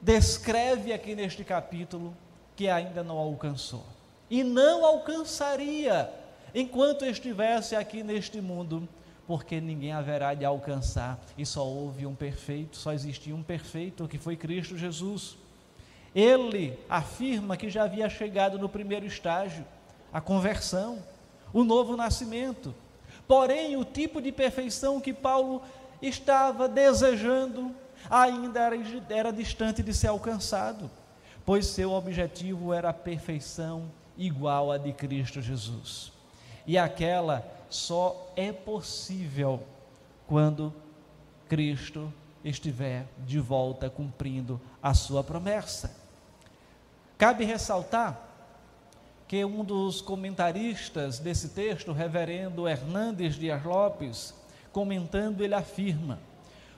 descreve 0.00 0.92
aqui 0.92 1.14
neste 1.14 1.42
capítulo 1.44 2.16
que 2.54 2.68
ainda 2.68 3.02
não 3.02 3.18
alcançou. 3.18 3.84
E 4.30 4.42
não 4.42 4.84
alcançaria 4.84 6.10
enquanto 6.54 7.04
estivesse 7.04 7.76
aqui 7.76 8.02
neste 8.02 8.40
mundo, 8.40 8.88
porque 9.26 9.60
ninguém 9.60 9.92
haverá 9.92 10.34
de 10.34 10.44
alcançar, 10.44 11.18
e 11.36 11.44
só 11.44 11.66
houve 11.66 12.06
um 12.06 12.14
perfeito, 12.14 12.76
só 12.76 12.92
existia 12.92 13.34
um 13.34 13.42
perfeito, 13.42 14.06
que 14.06 14.18
foi 14.18 14.36
Cristo 14.36 14.78
Jesus. 14.78 15.36
Ele 16.14 16.78
afirma 16.88 17.56
que 17.56 17.68
já 17.68 17.84
havia 17.84 18.08
chegado 18.08 18.58
no 18.58 18.68
primeiro 18.68 19.04
estágio, 19.04 19.64
a 20.12 20.20
conversão, 20.20 21.02
o 21.52 21.64
novo 21.64 21.96
nascimento. 21.96 22.74
Porém, 23.26 23.76
o 23.76 23.84
tipo 23.84 24.22
de 24.22 24.30
perfeição 24.30 25.00
que 25.00 25.12
Paulo 25.12 25.60
estava 26.00 26.68
desejando, 26.68 27.74
ainda 28.08 28.60
era, 28.60 28.76
era 29.08 29.32
distante 29.32 29.82
de 29.82 29.92
ser 29.92 30.08
alcançado, 30.08 30.88
pois 31.44 31.66
seu 31.66 31.92
objetivo 31.92 32.72
era 32.72 32.90
a 32.90 32.94
perfeição 32.94 33.90
igual 34.16 34.70
à 34.70 34.78
de 34.78 34.92
Cristo 34.92 35.42
Jesus. 35.42 36.12
E 36.66 36.78
aquela 36.78 37.55
só 37.68 38.32
é 38.36 38.52
possível 38.52 39.62
quando 40.26 40.72
Cristo 41.48 42.12
estiver 42.44 43.06
de 43.26 43.40
volta 43.40 43.90
cumprindo 43.90 44.60
a 44.82 44.94
sua 44.94 45.22
promessa. 45.22 45.94
Cabe 47.18 47.44
ressaltar 47.44 48.20
que 49.26 49.44
um 49.44 49.64
dos 49.64 50.00
comentaristas 50.00 51.18
desse 51.18 51.48
texto, 51.48 51.90
o 51.90 51.94
reverendo 51.94 52.68
Hernandes 52.68 53.34
Dias 53.34 53.64
Lopes, 53.64 54.34
comentando, 54.72 55.42
ele 55.42 55.54
afirma: 55.54 56.18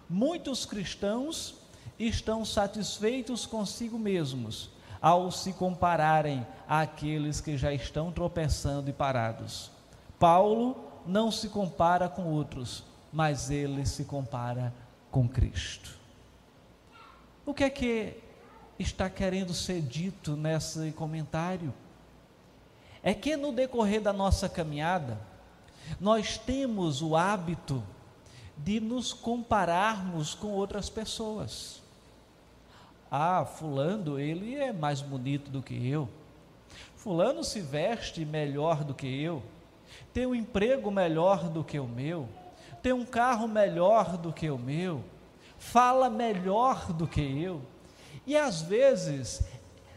muitos 0.09 0.64
cristãos 0.64 1.57
estão 1.99 2.45
satisfeitos 2.45 3.45
consigo 3.45 3.99
mesmos 3.99 4.71
ao 5.00 5.30
se 5.30 5.52
compararem 5.52 6.47
àqueles 6.68 7.40
que 7.40 7.57
já 7.57 7.73
estão 7.73 8.11
tropeçando 8.11 8.90
e 8.90 8.92
parados. 8.92 9.71
Paulo 10.19 10.77
não 11.07 11.31
se 11.31 11.49
compara 11.49 12.09
com 12.09 12.25
outros, 12.25 12.85
mas 13.13 13.51
ele 13.51 13.87
se 13.87 14.05
compara 14.05 14.73
com 15.11 15.29
Cristo. 15.29 15.97
O 17.47 17.55
que 17.55 17.65
é 17.65 17.71
que 17.71 18.15
está 18.79 19.09
querendo 19.09 19.55
ser 19.55 19.81
dito 19.81 20.37
nesse 20.37 20.93
comentário? 20.93 21.73
É 23.03 23.15
que 23.15 23.37
no 23.37 23.53
decorrer 23.53 24.03
da 24.03 24.13
nossa 24.13 24.49
caminhada, 24.49 25.19
nós 26.01 26.37
temos 26.37 27.01
o 27.01 27.17
hábito 27.17 27.83
de 28.57 28.81
nos 28.81 29.13
compararmos 29.13 30.35
com 30.35 30.49
outras 30.49 30.91
pessoas. 30.91 31.81
Ah, 33.11 33.45
fulano, 33.47 34.19
ele 34.19 34.57
é 34.57 34.73
mais 34.73 35.01
bonito 35.01 35.51
do 35.51 35.63
que 35.63 35.89
eu. 35.89 36.09
Fulano 36.97 37.43
se 37.43 37.61
veste 37.61 38.25
melhor 38.25 38.85
do 38.85 38.93
que 38.93 39.07
eu. 39.07 39.43
Tem 40.12 40.26
um 40.26 40.35
emprego 40.35 40.90
melhor 40.90 41.49
do 41.49 41.62
que 41.62 41.78
o 41.78 41.87
meu. 41.87 42.28
Tem 42.83 42.93
um 42.93 43.05
carro 43.05 43.49
melhor 43.49 44.17
do 44.17 44.33
que 44.33 44.50
o 44.50 44.59
meu. 44.59 45.05
Fala 45.59 46.09
melhor 46.09 46.93
do 46.93 47.07
que 47.07 47.21
eu. 47.21 47.61
E 48.26 48.37
às 48.37 48.62
vezes 48.62 49.43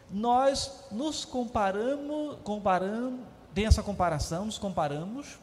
nós 0.10 0.86
nos 0.91 1.24
comparamos, 1.24 2.38
comparamos, 2.43 3.22
tem 3.53 3.65
essa 3.65 3.84
comparação, 3.84 4.46
nos 4.46 4.58
comparamos, 4.58 5.39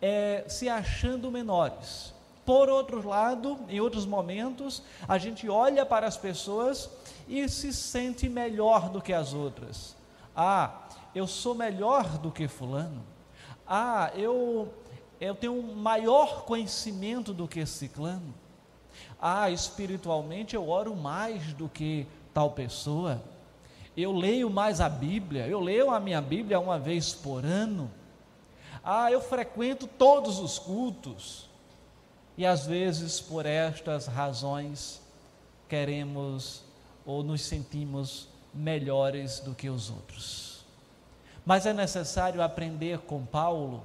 é, 0.00 0.44
se 0.48 0.68
achando 0.68 1.30
menores. 1.30 2.14
Por 2.44 2.68
outro 2.68 3.06
lado, 3.06 3.58
em 3.68 3.80
outros 3.80 4.06
momentos, 4.06 4.82
a 5.08 5.18
gente 5.18 5.48
olha 5.48 5.84
para 5.84 6.06
as 6.06 6.16
pessoas 6.16 6.88
e 7.26 7.48
se 7.48 7.72
sente 7.72 8.28
melhor 8.28 8.88
do 8.88 9.00
que 9.00 9.12
as 9.12 9.32
outras. 9.32 9.96
Ah, 10.34 10.82
eu 11.14 11.26
sou 11.26 11.54
melhor 11.54 12.18
do 12.18 12.30
que 12.30 12.46
Fulano. 12.46 13.02
Ah, 13.66 14.12
eu, 14.14 14.72
eu 15.20 15.34
tenho 15.34 15.54
um 15.54 15.74
maior 15.74 16.44
conhecimento 16.44 17.32
do 17.32 17.48
que 17.48 17.64
Ciclano. 17.66 18.34
Ah, 19.20 19.50
espiritualmente 19.50 20.54
eu 20.54 20.68
oro 20.68 20.94
mais 20.94 21.52
do 21.52 21.68
que 21.68 22.06
tal 22.32 22.50
pessoa. 22.50 23.22
Eu 23.96 24.12
leio 24.12 24.50
mais 24.50 24.80
a 24.80 24.88
Bíblia, 24.88 25.46
eu 25.46 25.58
leio 25.58 25.90
a 25.90 25.98
minha 25.98 26.20
Bíblia 26.20 26.60
uma 26.60 26.78
vez 26.78 27.14
por 27.14 27.44
ano. 27.44 27.90
Ah, 28.84 29.10
eu 29.10 29.20
frequento 29.20 29.86
todos 29.86 30.38
os 30.38 30.58
cultos. 30.58 31.48
E 32.36 32.44
às 32.44 32.66
vezes, 32.66 33.20
por 33.20 33.46
estas 33.46 34.06
razões, 34.06 35.00
queremos 35.68 36.62
ou 37.04 37.22
nos 37.22 37.40
sentimos 37.40 38.28
melhores 38.52 39.40
do 39.40 39.54
que 39.54 39.70
os 39.70 39.90
outros. 39.90 40.45
Mas 41.46 41.64
é 41.64 41.72
necessário 41.72 42.42
aprender 42.42 42.98
com 42.98 43.24
Paulo 43.24 43.82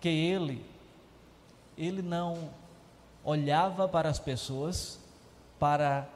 que 0.00 0.08
ele 0.08 0.64
ele 1.76 2.02
não 2.02 2.50
olhava 3.24 3.88
para 3.88 4.08
as 4.08 4.20
pessoas 4.20 5.00
para 5.58 6.06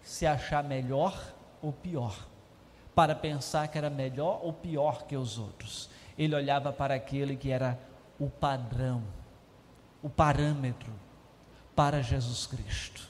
se 0.00 0.26
achar 0.26 0.64
melhor 0.64 1.34
ou 1.60 1.70
pior, 1.70 2.16
para 2.94 3.14
pensar 3.14 3.68
que 3.68 3.76
era 3.76 3.90
melhor 3.90 4.40
ou 4.42 4.54
pior 4.54 5.02
que 5.02 5.16
os 5.16 5.36
outros. 5.36 5.90
Ele 6.16 6.34
olhava 6.34 6.72
para 6.72 6.94
aquele 6.94 7.36
que 7.36 7.50
era 7.50 7.78
o 8.18 8.30
padrão 8.30 9.02
o 10.02 10.08
parâmetro 10.08 10.92
para 11.74 12.02
Jesus 12.02 12.46
Cristo. 12.46 13.08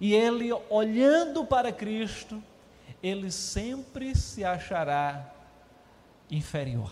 E 0.00 0.14
ele, 0.14 0.52
olhando 0.70 1.44
para 1.44 1.72
Cristo, 1.72 2.42
ele 3.02 3.30
sempre 3.30 4.14
se 4.14 4.44
achará 4.44 5.32
inferior, 6.30 6.90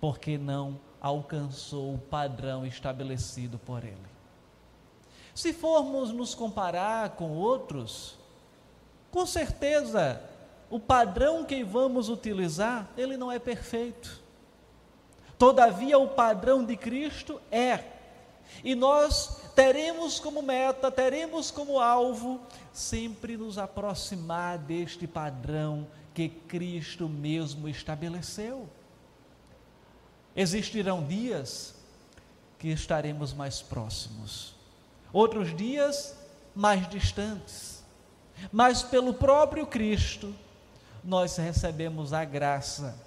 porque 0.00 0.38
não 0.38 0.78
alcançou 1.00 1.94
o 1.94 1.98
padrão 1.98 2.66
estabelecido 2.66 3.58
por 3.58 3.84
ele. 3.84 3.96
Se 5.34 5.52
formos 5.52 6.10
nos 6.10 6.34
comparar 6.34 7.10
com 7.10 7.30
outros, 7.30 8.18
com 9.10 9.24
certeza 9.24 10.20
o 10.70 10.78
padrão 10.78 11.44
que 11.44 11.62
vamos 11.62 12.08
utilizar, 12.08 12.88
ele 12.96 13.16
não 13.16 13.30
é 13.30 13.38
perfeito. 13.38 14.20
Todavia, 15.38 15.98
o 15.98 16.08
padrão 16.08 16.64
de 16.64 16.76
Cristo 16.76 17.40
é. 17.50 17.84
E 18.64 18.74
nós 18.74 19.42
teremos 19.54 20.18
como 20.18 20.42
meta, 20.42 20.90
teremos 20.90 21.50
como 21.50 21.78
alvo, 21.78 22.40
sempre 22.72 23.36
nos 23.36 23.56
aproximar 23.56 24.58
deste 24.58 25.06
padrão 25.06 25.86
que 26.18 26.28
Cristo 26.28 27.08
mesmo 27.08 27.68
estabeleceu. 27.68 28.68
Existirão 30.34 31.06
dias 31.06 31.76
que 32.58 32.66
estaremos 32.70 33.32
mais 33.32 33.62
próximos, 33.62 34.56
outros 35.12 35.56
dias 35.56 36.18
mais 36.56 36.88
distantes, 36.88 37.84
mas 38.50 38.82
pelo 38.82 39.14
próprio 39.14 39.64
Cristo 39.64 40.34
nós 41.04 41.36
recebemos 41.36 42.12
a 42.12 42.24
graça 42.24 42.98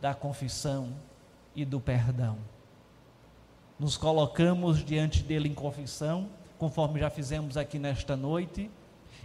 da 0.00 0.12
confissão, 0.12 0.92
e 1.54 1.64
do 1.64 1.80
perdão. 1.80 2.38
Nos 3.78 3.96
colocamos 3.96 4.84
diante 4.84 5.22
dele 5.22 5.48
em 5.48 5.54
confissão, 5.54 6.28
conforme 6.58 6.98
já 6.98 7.08
fizemos 7.08 7.56
aqui 7.56 7.78
nesta 7.78 8.16
noite, 8.16 8.68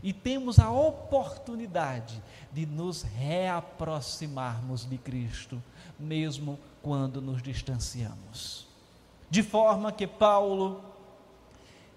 e 0.04 0.14
temos 0.14 0.60
a 0.60 0.72
oportunidade 0.72 2.22
de 2.52 2.66
nos 2.66 3.04
reaproximarmos 3.04 4.88
de 4.88 4.98
Cristo, 4.98 5.62
mesmo 6.00 6.60
quando 6.82 7.22
nos 7.22 7.42
distanciamos. 7.42 8.68
De 9.30 9.42
forma 9.42 9.92
que 9.92 10.06
Paulo 10.06 10.84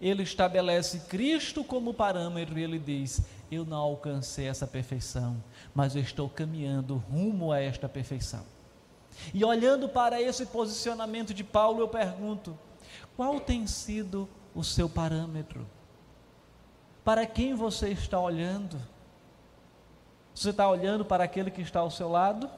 ele 0.00 0.22
estabelece 0.22 1.00
Cristo 1.00 1.64
como 1.64 1.92
parâmetro 1.92 2.58
e 2.58 2.62
ele 2.62 2.78
diz: 2.78 3.22
Eu 3.50 3.64
não 3.64 3.78
alcancei 3.78 4.46
essa 4.46 4.66
perfeição, 4.66 5.42
mas 5.74 5.96
eu 5.96 6.02
estou 6.02 6.28
caminhando 6.28 6.96
rumo 6.96 7.52
a 7.52 7.60
esta 7.60 7.88
perfeição. 7.88 8.44
E 9.34 9.44
olhando 9.44 9.88
para 9.88 10.20
esse 10.22 10.46
posicionamento 10.46 11.34
de 11.34 11.42
Paulo, 11.42 11.80
eu 11.80 11.88
pergunto: 11.88 12.56
qual 13.16 13.40
tem 13.40 13.66
sido 13.66 14.28
o 14.54 14.62
seu 14.62 14.88
parâmetro? 14.88 15.66
Para 17.08 17.24
quem 17.24 17.54
você 17.54 17.88
está 17.88 18.20
olhando? 18.20 18.78
Você 20.34 20.50
está 20.50 20.68
olhando 20.68 21.06
para 21.06 21.24
aquele 21.24 21.50
que 21.50 21.62
está 21.62 21.80
ao 21.80 21.90
seu 21.90 22.06
lado? 22.06 22.50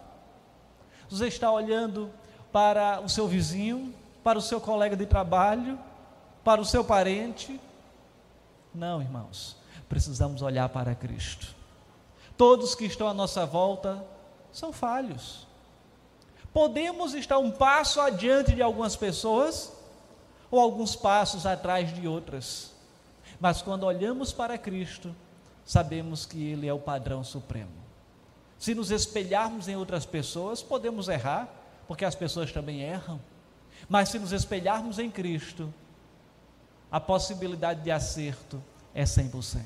Você 1.08 1.28
está 1.28 1.52
olhando 1.52 2.10
para 2.50 3.00
o 3.00 3.08
seu 3.08 3.28
vizinho, 3.28 3.94
para 4.24 4.40
o 4.40 4.42
seu 4.42 4.60
colega 4.60 4.96
de 4.96 5.06
trabalho, 5.06 5.78
para 6.42 6.60
o 6.60 6.64
seu 6.64 6.82
parente? 6.82 7.60
Não, 8.74 9.00
irmãos, 9.00 9.56
precisamos 9.88 10.42
olhar 10.42 10.68
para 10.68 10.96
Cristo. 10.96 11.54
Todos 12.36 12.74
que 12.74 12.86
estão 12.86 13.06
à 13.06 13.14
nossa 13.14 13.46
volta 13.46 14.04
são 14.52 14.72
falhos. 14.72 15.46
Podemos 16.52 17.14
estar 17.14 17.38
um 17.38 17.52
passo 17.52 18.00
adiante 18.00 18.52
de 18.56 18.62
algumas 18.62 18.96
pessoas 18.96 19.72
ou 20.50 20.58
alguns 20.58 20.96
passos 20.96 21.46
atrás 21.46 21.94
de 21.94 22.08
outras, 22.08 22.79
mas 23.40 23.62
quando 23.62 23.84
olhamos 23.84 24.32
para 24.32 24.58
Cristo, 24.58 25.16
sabemos 25.64 26.26
que 26.26 26.50
Ele 26.50 26.68
é 26.68 26.72
o 26.72 26.78
padrão 26.78 27.24
supremo. 27.24 27.70
Se 28.58 28.74
nos 28.74 28.90
espelharmos 28.90 29.66
em 29.66 29.76
outras 29.76 30.04
pessoas, 30.04 30.62
podemos 30.62 31.08
errar, 31.08 31.48
porque 31.88 32.04
as 32.04 32.14
pessoas 32.14 32.52
também 32.52 32.82
erram, 32.82 33.18
mas 33.88 34.10
se 34.10 34.18
nos 34.18 34.32
espelharmos 34.32 34.98
em 34.98 35.10
Cristo, 35.10 35.72
a 36.92 37.00
possibilidade 37.00 37.82
de 37.82 37.90
acerto 37.90 38.62
é 38.94 39.04
100%. 39.04 39.62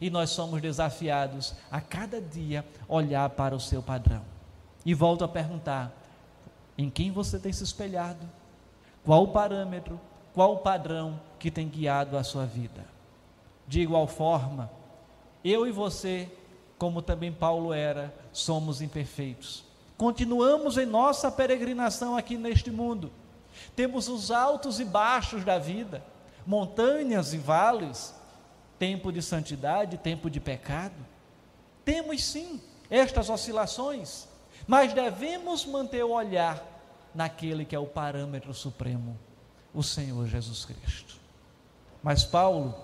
E 0.00 0.10
nós 0.10 0.30
somos 0.30 0.60
desafiados 0.60 1.54
a 1.70 1.80
cada 1.80 2.20
dia 2.20 2.64
olhar 2.88 3.28
para 3.30 3.54
o 3.54 3.60
seu 3.60 3.82
padrão. 3.82 4.24
E 4.84 4.94
volto 4.94 5.22
a 5.22 5.28
perguntar: 5.28 5.92
em 6.76 6.88
quem 6.88 7.12
você 7.12 7.38
tem 7.38 7.52
se 7.52 7.62
espelhado? 7.62 8.26
Qual 9.04 9.24
o 9.24 9.28
parâmetro, 9.28 10.00
qual 10.34 10.54
o 10.54 10.58
padrão 10.58 11.20
que 11.40 11.50
tem 11.50 11.66
guiado 11.66 12.16
a 12.16 12.22
sua 12.22 12.46
vida? 12.46 12.84
De 13.66 13.80
igual 13.80 14.06
forma, 14.06 14.70
eu 15.42 15.66
e 15.66 15.72
você, 15.72 16.30
como 16.78 17.00
também 17.00 17.32
Paulo 17.32 17.72
era, 17.72 18.14
somos 18.32 18.82
imperfeitos. 18.82 19.64
Continuamos 19.96 20.76
em 20.76 20.86
nossa 20.86 21.30
peregrinação 21.30 22.16
aqui 22.16 22.36
neste 22.36 22.70
mundo. 22.70 23.10
Temos 23.74 24.08
os 24.08 24.30
altos 24.30 24.80
e 24.80 24.84
baixos 24.84 25.44
da 25.44 25.58
vida, 25.58 26.04
montanhas 26.46 27.32
e 27.32 27.38
vales, 27.38 28.14
tempo 28.78 29.12
de 29.12 29.22
santidade, 29.22 29.98
tempo 29.98 30.30
de 30.30 30.40
pecado. 30.40 30.94
Temos 31.84 32.22
sim 32.24 32.60
estas 32.88 33.28
oscilações, 33.30 34.28
mas 34.66 34.92
devemos 34.92 35.64
manter 35.64 36.04
o 36.04 36.12
olhar 36.12 36.64
naquele 37.14 37.64
que 37.64 37.74
é 37.74 37.78
o 37.78 37.86
parâmetro 37.86 38.52
supremo, 38.54 39.18
o 39.74 39.82
Senhor 39.82 40.26
Jesus 40.26 40.64
Cristo. 40.64 41.20
Mas 42.02 42.24
Paulo, 42.24 42.74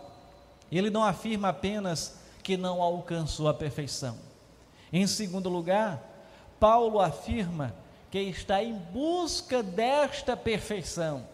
ele 0.70 0.90
não 0.90 1.04
afirma 1.04 1.48
apenas 1.48 2.18
que 2.42 2.56
não 2.56 2.82
alcançou 2.82 3.48
a 3.48 3.54
perfeição. 3.54 4.16
Em 4.92 5.06
segundo 5.06 5.48
lugar, 5.48 6.02
Paulo 6.60 7.00
afirma 7.00 7.74
que 8.10 8.18
está 8.18 8.62
em 8.62 8.74
busca 8.74 9.62
desta 9.62 10.36
perfeição, 10.36 11.26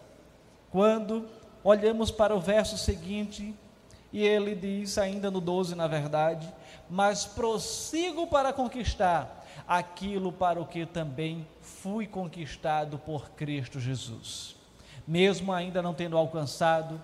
quando 0.71 1.27
olhamos 1.63 2.09
para 2.11 2.35
o 2.35 2.39
verso 2.39 2.77
seguinte 2.77 3.55
e 4.11 4.21
ele 4.21 4.55
diz, 4.55 4.97
ainda 4.97 5.31
no 5.31 5.41
12, 5.41 5.75
na 5.75 5.87
verdade, 5.87 6.47
mas 6.89 7.25
prossigo 7.25 8.27
para 8.27 8.53
conquistar 8.53 9.43
aquilo 9.67 10.31
para 10.31 10.61
o 10.61 10.65
que 10.65 10.85
também 10.85 11.47
fui 11.61 12.05
conquistado 12.05 12.97
por 12.99 13.31
Cristo 13.31 13.79
Jesus. 13.79 14.55
Mesmo 15.07 15.51
ainda 15.51 15.81
não 15.81 15.93
tendo 15.93 16.17
alcançado, 16.17 17.01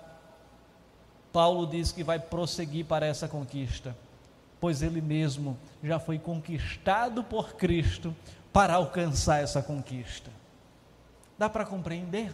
Paulo 1.32 1.68
diz 1.68 1.92
que 1.92 2.04
vai 2.04 2.20
prosseguir 2.20 2.86
para 2.86 3.06
essa 3.06 3.28
conquista, 3.28 3.96
pois 4.60 4.82
ele 4.82 5.02
mesmo 5.02 5.58
já 5.84 6.00
foi 6.00 6.18
conquistado 6.18 7.24
por 7.24 7.54
Cristo 7.54 8.16
para 8.52 8.74
alcançar 8.74 9.42
essa 9.42 9.62
conquista. 9.62 10.32
Dá 11.38 11.50
para 11.50 11.66
compreender? 11.66 12.34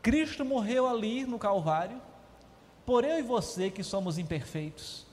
Cristo 0.00 0.44
morreu 0.44 0.88
ali 0.88 1.26
no 1.26 1.38
Calvário, 1.38 2.00
por 2.86 3.04
eu 3.04 3.18
e 3.18 3.22
você 3.22 3.70
que 3.70 3.82
somos 3.82 4.16
imperfeitos, 4.16 5.04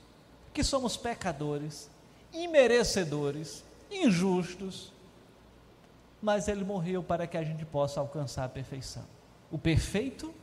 que 0.54 0.64
somos 0.64 0.96
pecadores, 0.96 1.90
imerecedores, 2.32 3.64
injustos, 3.92 4.94
mas 6.22 6.48
ele 6.48 6.64
morreu 6.64 7.04
para 7.04 7.28
que 7.28 7.38
a 7.38 7.44
gente 7.44 7.66
possa 7.66 8.00
alcançar 8.00 8.46
a 8.46 8.50
perfeição. 8.50 9.04
O 9.52 9.58
perfeito 9.58 10.34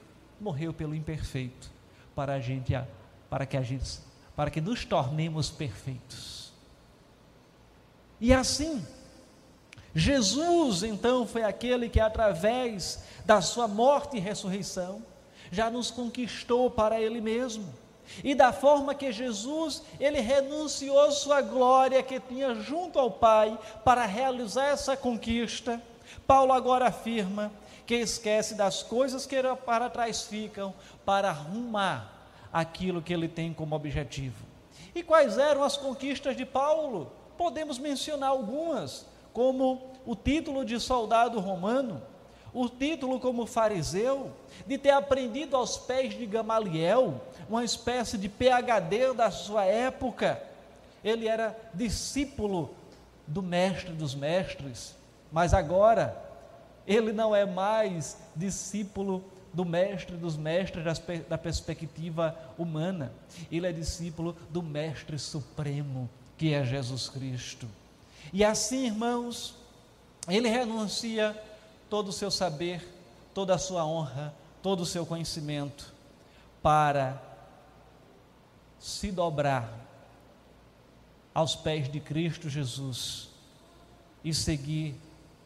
morreu 0.40 0.72
pelo 0.72 0.94
imperfeito, 0.94 1.70
para 2.14 2.34
a 2.34 2.40
gente 2.40 2.72
para 3.28 3.46
que 3.46 3.56
a 3.56 3.62
gente 3.62 4.00
para 4.34 4.50
que 4.50 4.60
nos 4.60 4.84
tornemos 4.84 5.50
perfeitos. 5.50 6.52
E 8.20 8.32
assim, 8.32 8.86
Jesus 9.94 10.82
então 10.82 11.26
foi 11.26 11.42
aquele 11.42 11.88
que 11.88 12.00
através 12.00 13.04
da 13.24 13.40
sua 13.40 13.68
morte 13.68 14.16
e 14.16 14.20
ressurreição 14.20 15.02
já 15.50 15.70
nos 15.70 15.90
conquistou 15.90 16.70
para 16.70 17.00
ele 17.00 17.20
mesmo. 17.20 17.72
E 18.24 18.34
da 18.34 18.52
forma 18.52 18.94
que 18.94 19.12
Jesus, 19.12 19.82
ele 20.00 20.20
renunciou 20.20 21.10
sua 21.12 21.40
glória 21.40 22.02
que 22.02 22.18
tinha 22.18 22.54
junto 22.54 22.98
ao 22.98 23.10
Pai 23.10 23.58
para 23.84 24.04
realizar 24.06 24.66
essa 24.66 24.96
conquista, 24.96 25.80
Paulo 26.26 26.52
agora 26.52 26.88
afirma 26.88 27.52
que 27.86 27.94
esquece 27.94 28.54
das 28.54 28.82
coisas 28.82 29.26
que 29.26 29.36
para 29.64 29.90
trás 29.90 30.22
ficam 30.22 30.74
para 31.04 31.28
arrumar 31.30 32.28
aquilo 32.52 33.02
que 33.02 33.12
ele 33.12 33.28
tem 33.28 33.52
como 33.52 33.74
objetivo. 33.74 34.44
E 34.94 35.02
quais 35.02 35.38
eram 35.38 35.64
as 35.64 35.76
conquistas 35.76 36.36
de 36.36 36.44
Paulo? 36.44 37.10
Podemos 37.36 37.78
mencionar 37.78 38.30
algumas, 38.30 39.06
como 39.32 39.90
o 40.04 40.14
título 40.14 40.64
de 40.64 40.78
soldado 40.78 41.40
romano, 41.40 42.02
o 42.52 42.68
título 42.68 43.18
como 43.18 43.46
fariseu, 43.46 44.30
de 44.66 44.76
ter 44.76 44.90
aprendido 44.90 45.56
aos 45.56 45.78
pés 45.78 46.12
de 46.12 46.26
Gamaliel, 46.26 47.20
uma 47.48 47.64
espécie 47.64 48.18
de 48.18 48.28
PhD 48.28 49.14
da 49.14 49.30
sua 49.30 49.64
época. 49.64 50.42
Ele 51.02 51.26
era 51.26 51.56
discípulo 51.72 52.70
do 53.26 53.42
mestre 53.42 53.92
dos 53.92 54.14
mestres, 54.14 54.94
mas 55.32 55.54
agora 55.54 56.14
ele 56.86 57.12
não 57.12 57.34
é 57.34 57.44
mais 57.44 58.18
discípulo 58.34 59.24
do 59.52 59.64
mestre 59.64 60.16
dos 60.16 60.36
mestres 60.36 60.84
da 61.28 61.36
perspectiva 61.36 62.36
humana, 62.56 63.12
ele 63.50 63.66
é 63.66 63.72
discípulo 63.72 64.34
do 64.50 64.62
mestre 64.62 65.18
supremo, 65.18 66.08
que 66.38 66.54
é 66.54 66.64
Jesus 66.64 67.08
Cristo. 67.08 67.68
E 68.32 68.42
assim, 68.42 68.86
irmãos, 68.86 69.54
ele 70.26 70.48
renuncia 70.48 71.40
todo 71.90 72.08
o 72.08 72.12
seu 72.12 72.30
saber, 72.30 72.88
toda 73.34 73.54
a 73.54 73.58
sua 73.58 73.84
honra, 73.84 74.34
todo 74.62 74.80
o 74.80 74.86
seu 74.86 75.04
conhecimento 75.04 75.92
para 76.62 77.20
se 78.78 79.10
dobrar 79.10 79.68
aos 81.34 81.54
pés 81.54 81.90
de 81.90 82.00
Cristo 82.00 82.48
Jesus 82.48 83.28
e 84.24 84.32
seguir 84.32 84.94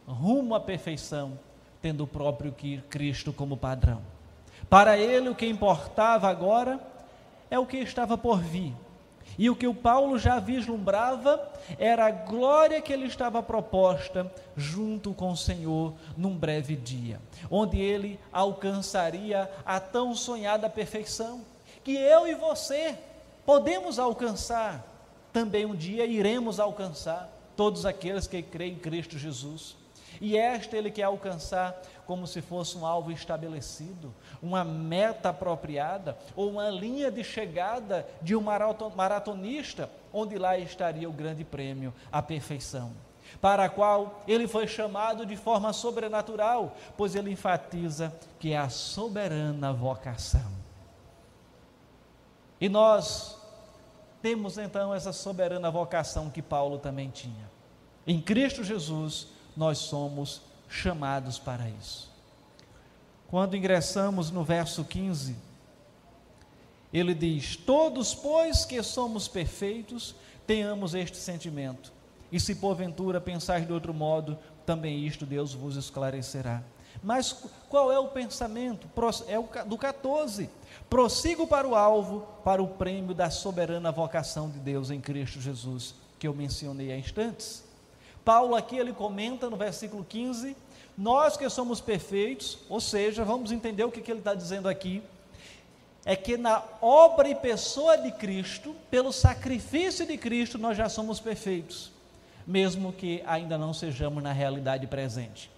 rumo 0.07 0.55
à 0.55 0.59
perfeição, 0.59 1.37
tendo 1.81 2.03
o 2.03 2.07
próprio 2.07 2.55
Cristo 2.89 3.33
como 3.33 3.57
padrão. 3.57 4.01
Para 4.69 4.97
ele, 4.97 5.29
o 5.29 5.35
que 5.35 5.45
importava 5.45 6.29
agora 6.29 6.79
é 7.49 7.59
o 7.59 7.65
que 7.65 7.77
estava 7.77 8.17
por 8.17 8.39
vir. 8.39 8.73
E 9.37 9.49
o 9.49 9.55
que 9.55 9.67
o 9.67 9.73
Paulo 9.73 10.17
já 10.17 10.39
vislumbrava 10.39 11.51
era 11.77 12.07
a 12.07 12.11
glória 12.11 12.81
que 12.81 12.91
ele 12.91 13.05
estava 13.05 13.43
proposta 13.43 14.31
junto 14.55 15.13
com 15.13 15.31
o 15.31 15.37
Senhor 15.37 15.93
num 16.15 16.35
breve 16.35 16.75
dia, 16.75 17.19
onde 17.51 17.79
ele 17.79 18.19
alcançaria 18.31 19.49
a 19.65 19.79
tão 19.79 20.15
sonhada 20.15 20.69
perfeição, 20.69 21.41
que 21.83 21.95
eu 21.95 22.27
e 22.27 22.33
você 22.33 22.97
podemos 23.45 23.99
alcançar, 23.99 24.85
também 25.31 25.65
um 25.65 25.75
dia 25.75 26.05
iremos 26.05 26.59
alcançar, 26.59 27.29
todos 27.55 27.85
aqueles 27.85 28.27
que 28.27 28.41
creem 28.41 28.73
em 28.73 28.79
Cristo 28.79 29.17
Jesus. 29.17 29.75
E 30.19 30.37
esta 30.37 30.77
ele 30.77 30.91
quer 30.91 31.03
alcançar 31.03 31.79
como 32.05 32.25
se 32.25 32.41
fosse 32.41 32.77
um 32.77 32.85
alvo 32.85 33.11
estabelecido, 33.11 34.13
uma 34.41 34.63
meta 34.63 35.29
apropriada 35.29 36.17
ou 36.35 36.49
uma 36.49 36.69
linha 36.69 37.11
de 37.11 37.23
chegada 37.23 38.07
de 38.21 38.35
um 38.35 38.41
maratonista, 38.95 39.89
onde 40.13 40.37
lá 40.37 40.57
estaria 40.57 41.09
o 41.09 41.13
grande 41.13 41.43
prêmio, 41.43 41.93
a 42.11 42.21
perfeição, 42.21 42.91
para 43.41 43.65
a 43.65 43.69
qual 43.69 44.21
ele 44.27 44.47
foi 44.47 44.67
chamado 44.67 45.25
de 45.25 45.35
forma 45.35 45.73
sobrenatural, 45.73 46.75
pois 46.95 47.15
ele 47.15 47.31
enfatiza 47.31 48.13
que 48.39 48.53
é 48.53 48.57
a 48.57 48.69
soberana 48.69 49.73
vocação. 49.73 50.57
E 52.59 52.67
nós 52.67 53.37
temos 54.21 54.57
então 54.57 54.93
essa 54.93 55.13
soberana 55.13 55.69
vocação 55.69 56.29
que 56.29 56.41
Paulo 56.41 56.79
também 56.79 57.09
tinha. 57.09 57.51
Em 58.05 58.21
Cristo 58.21 58.63
Jesus, 58.63 59.27
nós 59.57 59.79
somos 59.79 60.41
chamados 60.69 61.39
para 61.39 61.67
isso. 61.67 62.09
Quando 63.27 63.57
ingressamos 63.57 64.31
no 64.31 64.43
verso 64.43 64.85
15, 64.85 65.35
ele 66.93 67.13
diz: 67.13 67.57
Todos, 67.57 68.13
pois 68.13 68.63
que 68.63 68.81
somos 68.83 69.27
perfeitos, 69.27 70.15
tenhamos 70.45 70.93
este 70.93 71.17
sentimento. 71.17 71.91
E 72.31 72.39
se 72.39 72.55
porventura 72.55 73.19
pensais 73.19 73.65
de 73.65 73.73
outro 73.73 73.93
modo, 73.93 74.37
também 74.65 75.05
isto 75.05 75.25
Deus 75.25 75.53
vos 75.53 75.75
esclarecerá. 75.75 76.61
Mas 77.03 77.33
qual 77.69 77.91
é 77.91 77.99
o 77.99 78.07
pensamento? 78.07 78.87
É 79.27 79.37
o 79.37 79.47
do 79.65 79.77
14. 79.77 80.49
Prossigo 80.89 81.47
para 81.47 81.67
o 81.67 81.75
alvo, 81.75 82.21
para 82.43 82.61
o 82.61 82.67
prêmio 82.67 83.13
da 83.13 83.29
soberana 83.29 83.91
vocação 83.91 84.49
de 84.49 84.59
Deus 84.59 84.89
em 84.89 84.99
Cristo 84.99 85.41
Jesus, 85.41 85.95
que 86.17 86.27
eu 86.27 86.33
mencionei 86.33 86.91
há 86.91 86.97
instantes. 86.97 87.66
Paulo 88.27 88.57
aqui 88.57 88.75
ele 88.75 88.91
comenta 88.91 89.49
no 89.49 89.55
versículo 89.55 90.03
15, 90.03 90.53
nós 90.97 91.37
que 91.37 91.49
somos 91.49 91.79
perfeitos, 91.79 92.59
ou 92.67 92.81
seja, 92.81 93.23
vamos 93.23 93.53
entender 93.53 93.85
o 93.85 93.89
que, 93.89 94.01
que 94.01 94.11
ele 94.11 94.19
está 94.19 94.33
dizendo 94.33 94.67
aqui, 94.67 95.01
é 96.03 96.13
que 96.13 96.35
na 96.35 96.61
obra 96.81 97.29
e 97.29 97.35
pessoa 97.35 97.97
de 97.97 98.11
Cristo, 98.11 98.75
pelo 98.91 99.13
sacrifício 99.13 100.05
de 100.05 100.17
Cristo, 100.17 100.57
nós 100.57 100.75
já 100.75 100.89
somos 100.89 101.21
perfeitos, 101.21 101.89
mesmo 102.45 102.91
que 102.91 103.23
ainda 103.25 103.57
não 103.57 103.73
sejamos 103.73 104.21
na 104.21 104.33
realidade 104.33 104.85
presente. 104.87 105.49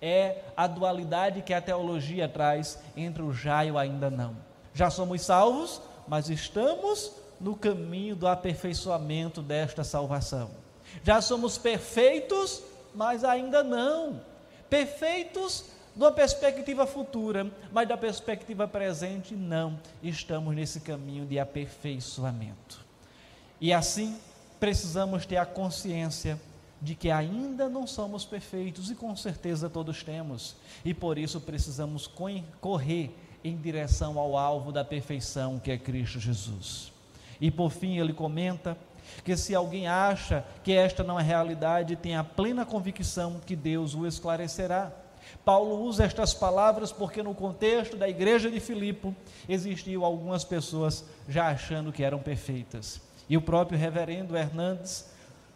É 0.00 0.42
a 0.56 0.66
dualidade 0.66 1.42
que 1.42 1.52
a 1.52 1.60
teologia 1.60 2.26
traz 2.26 2.78
entre 2.96 3.20
o 3.20 3.30
já 3.30 3.62
e 3.62 3.70
o 3.70 3.76
ainda 3.76 4.08
não. 4.08 4.34
Já 4.72 4.88
somos 4.88 5.20
salvos, 5.20 5.82
mas 6.08 6.30
estamos 6.30 7.12
no 7.38 7.54
caminho 7.54 8.16
do 8.16 8.26
aperfeiçoamento 8.26 9.42
desta 9.42 9.84
salvação. 9.84 10.64
Já 11.02 11.20
somos 11.20 11.58
perfeitos, 11.58 12.62
mas 12.94 13.24
ainda 13.24 13.62
não. 13.62 14.20
Perfeitos 14.68 15.64
da 15.94 16.12
perspectiva 16.12 16.86
futura, 16.86 17.50
mas 17.72 17.88
da 17.88 17.96
perspectiva 17.96 18.68
presente, 18.68 19.34
não. 19.34 19.78
Estamos 20.02 20.54
nesse 20.54 20.80
caminho 20.80 21.24
de 21.24 21.38
aperfeiçoamento. 21.38 22.84
E 23.60 23.72
assim, 23.72 24.16
precisamos 24.60 25.24
ter 25.24 25.38
a 25.38 25.46
consciência 25.46 26.38
de 26.80 26.94
que 26.94 27.10
ainda 27.10 27.68
não 27.68 27.86
somos 27.86 28.24
perfeitos, 28.24 28.90
e 28.90 28.94
com 28.94 29.16
certeza 29.16 29.70
todos 29.70 30.02
temos, 30.02 30.54
e 30.84 30.92
por 30.92 31.16
isso 31.16 31.40
precisamos 31.40 32.06
correr 32.60 33.10
em 33.42 33.56
direção 33.56 34.18
ao 34.18 34.36
alvo 34.36 34.70
da 34.70 34.84
perfeição 34.84 35.58
que 35.58 35.70
é 35.70 35.78
Cristo 35.78 36.20
Jesus. 36.20 36.92
E 37.40 37.50
por 37.50 37.70
fim, 37.70 37.98
ele 37.98 38.12
comenta 38.12 38.76
que 39.24 39.36
se 39.36 39.54
alguém 39.54 39.86
acha 39.86 40.44
que 40.62 40.72
esta 40.72 41.02
não 41.02 41.18
é 41.18 41.22
realidade, 41.22 41.96
tenha 41.96 42.22
plena 42.22 42.64
convicção 42.64 43.40
que 43.44 43.56
Deus 43.56 43.94
o 43.94 44.06
esclarecerá. 44.06 44.92
Paulo 45.44 45.82
usa 45.82 46.04
estas 46.04 46.34
palavras 46.34 46.92
porque 46.92 47.22
no 47.22 47.34
contexto 47.34 47.96
da 47.96 48.08
igreja 48.08 48.50
de 48.50 48.60
Filipe 48.60 49.14
existiam 49.48 50.04
algumas 50.04 50.44
pessoas 50.44 51.04
já 51.28 51.48
achando 51.48 51.92
que 51.92 52.02
eram 52.02 52.18
perfeitas. 52.18 53.00
E 53.28 53.36
o 53.36 53.42
próprio 53.42 53.78
reverendo 53.78 54.36
Hernandes, 54.36 55.06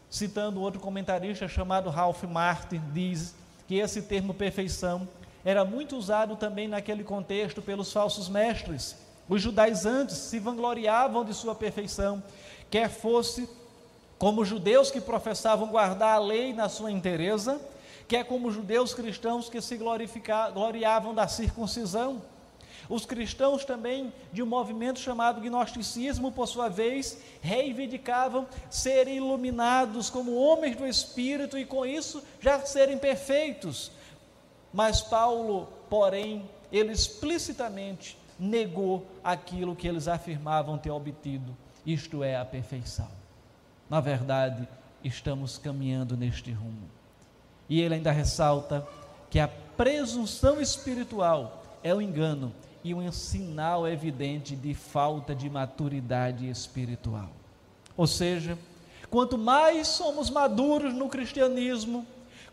citando 0.09 0.61
outro 0.61 0.81
comentarista 0.81 1.47
chamado 1.47 1.89
Ralph 1.91 2.25
Martin, 2.25 2.81
diz 2.93 3.35
que 3.69 3.77
esse 3.77 4.03
termo 4.03 4.35
perfeição 4.35 5.09
era 5.45 5.65
muito 5.65 5.97
usado 5.97 6.37
também 6.37 6.69
naquele 6.69 7.05
contexto 7.05 7.63
pelos 7.63 7.93
falsos 7.93 8.29
mestres. 8.29 8.97
Os 9.29 9.41
judaizantes 9.41 10.17
se 10.17 10.41
vangloriavam 10.41 11.25
de 11.25 11.33
sua 11.33 11.55
perfeição, 11.55 12.23
quer 12.71 12.89
fosse 12.89 13.49
como 14.19 14.45
judeus 14.45 14.91
que 14.91 15.01
professavam 15.01 15.69
guardar 15.69 16.17
a 16.17 16.19
lei 16.19 16.53
na 16.53 16.69
sua 16.69 16.91
inteireza, 16.91 17.61
quer 18.07 18.25
como 18.25 18.51
judeus 18.51 18.93
cristãos 18.93 19.49
que 19.49 19.61
se 19.61 19.79
gloriavam 20.53 21.15
da 21.15 21.27
circuncisão. 21.27 22.23
Os 22.89 23.07
cristãos 23.07 23.65
também, 23.65 24.13
de 24.33 24.43
um 24.43 24.47
movimento 24.47 24.99
chamado 24.99 25.41
gnosticismo, 25.41 26.33
por 26.33 26.47
sua 26.47 26.69
vez, 26.69 27.19
reivindicavam 27.41 28.47
serem 28.69 29.17
iluminados 29.17 30.11
como 30.11 30.35
homens 30.35 30.77
do 30.77 30.87
Espírito 30.87 31.57
e 31.57 31.65
com 31.65 31.87
isso 31.87 32.23
já 32.41 32.61
serem 32.61 32.99
perfeitos. 32.99 33.93
Mas 34.73 35.01
Paulo, 35.01 35.69
porém, 35.89 36.49
ele 36.73 36.93
explicitamente 36.93 38.19
negou 38.39 39.07
aquilo 39.23 39.77
que 39.77 39.87
eles 39.87 40.09
afirmavam 40.09 40.77
ter 40.77 40.91
obtido, 40.91 41.57
isto 41.85 42.23
é, 42.23 42.37
a 42.37 42.45
perfeição. 42.45 43.09
Na 43.89 44.01
verdade, 44.01 44.69
estamos 45.03 45.59
caminhando 45.59 46.17
neste 46.17 46.53
rumo. 46.53 46.89
E 47.69 47.81
ele 47.81 47.95
ainda 47.95 48.11
ressalta 48.11 48.87
que 49.29 49.39
a 49.39 49.49
presunção 49.49 50.61
espiritual 50.61 51.63
é 51.83 51.95
o 51.95 52.01
engano 52.01 52.53
e 52.83 52.95
um 52.95 53.13
sinal 53.13 53.87
evidente 53.87 54.57
de 54.57 54.75
falta 54.75 55.35
de 55.35 55.49
maturidade 55.49 56.49
espiritual. 56.49 57.31
Ou 57.97 58.07
seja, 58.07 58.59
quanto 59.11 59.37
mais 59.37 59.89
somos 59.89 60.31
maduros 60.31 60.95
no 60.95 61.09
cristianismo, 61.09 62.07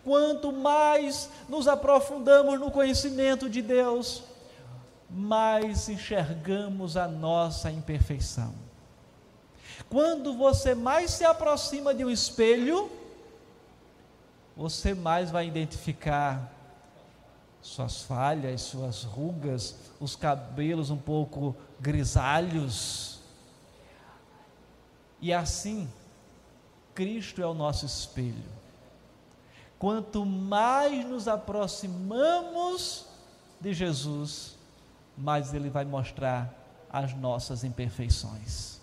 quanto 0.03 0.51
mais 0.51 1.29
nos 1.47 1.67
aprofundamos 1.67 2.59
no 2.59 2.71
conhecimento 2.71 3.49
de 3.49 3.61
Deus, 3.61 4.23
mais 5.09 5.87
enxergamos 5.87 6.97
a 6.97 7.07
nossa 7.07 7.71
imperfeição. 7.71 8.66
Quando 9.89 10.35
você 10.35 10.73
mais 10.73 11.11
se 11.11 11.23
aproxima 11.23 11.93
de 11.93 12.03
um 12.03 12.09
espelho, 12.09 12.91
você 14.55 14.93
mais 14.93 15.29
vai 15.29 15.47
identificar 15.47 16.51
suas 17.61 18.01
falhas, 18.01 18.61
suas 18.61 19.03
rugas, 19.03 19.75
os 19.99 20.15
cabelos 20.15 20.89
um 20.89 20.97
pouco 20.97 21.55
grisalhos. 21.79 23.19
E 25.21 25.33
assim, 25.33 25.89
Cristo 26.95 27.41
é 27.41 27.45
o 27.45 27.53
nosso 27.53 27.85
espelho. 27.85 28.57
Quanto 29.77 30.25
mais 30.25 31.05
nos 31.05 31.27
aproximamos 31.27 33.05
de 33.59 33.73
Jesus, 33.73 34.55
mais 35.15 35.53
Ele 35.53 35.69
vai 35.69 35.85
mostrar 35.85 36.53
as 36.89 37.13
nossas 37.13 37.63
imperfeições. 37.63 38.76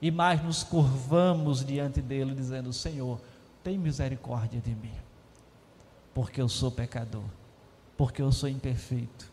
E 0.00 0.10
mais 0.10 0.42
nos 0.42 0.62
curvamos 0.62 1.64
diante 1.64 2.00
dele, 2.00 2.34
dizendo: 2.34 2.72
Senhor, 2.72 3.20
tem 3.62 3.76
misericórdia 3.76 4.60
de 4.60 4.70
mim, 4.70 4.94
porque 6.14 6.40
eu 6.40 6.48
sou 6.48 6.70
pecador 6.70 7.24
porque 8.00 8.22
eu 8.22 8.32
sou 8.32 8.48
imperfeito. 8.48 9.30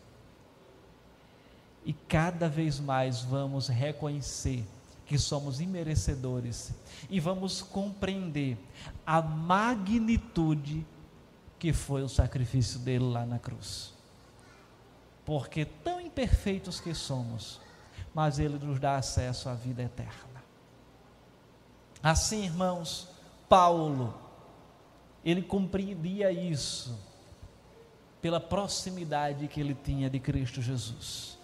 E 1.86 1.94
cada 1.94 2.50
vez 2.50 2.78
mais 2.78 3.22
vamos 3.22 3.66
reconhecer 3.66 4.62
que 5.06 5.16
somos 5.16 5.58
imerecedores 5.58 6.74
e 7.08 7.18
vamos 7.18 7.62
compreender 7.62 8.58
a 9.06 9.22
magnitude 9.22 10.86
que 11.58 11.72
foi 11.72 12.02
o 12.02 12.10
sacrifício 12.10 12.78
dele 12.80 13.06
lá 13.06 13.24
na 13.24 13.38
cruz. 13.38 13.94
Porque 15.24 15.64
tão 15.64 15.98
imperfeitos 15.98 16.78
que 16.78 16.92
somos, 16.92 17.58
mas 18.14 18.38
ele 18.38 18.58
nos 18.58 18.78
dá 18.78 18.98
acesso 18.98 19.48
à 19.48 19.54
vida 19.54 19.82
eterna. 19.82 20.27
Assim, 22.02 22.44
irmãos, 22.44 23.08
Paulo, 23.48 24.14
ele 25.24 25.42
compreendia 25.42 26.30
isso 26.30 26.98
pela 28.20 28.40
proximidade 28.40 29.48
que 29.48 29.60
ele 29.60 29.74
tinha 29.74 30.08
de 30.08 30.18
Cristo 30.18 30.60
Jesus. 30.60 31.38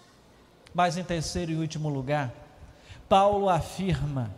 Mas 0.73 0.97
em 0.97 1.03
terceiro 1.03 1.51
e 1.51 1.55
último 1.55 1.89
lugar, 1.89 2.33
Paulo 3.07 3.49
afirma 3.49 4.33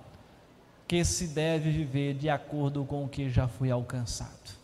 que 0.88 1.04
se 1.04 1.28
deve 1.28 1.72
viver 1.72 2.14
de 2.14 2.30
acordo 2.30 2.86
com 2.86 3.04
o 3.04 3.10
que 3.10 3.30
já 3.30 3.48
foi 3.48 3.70
alcançado. 3.72 4.56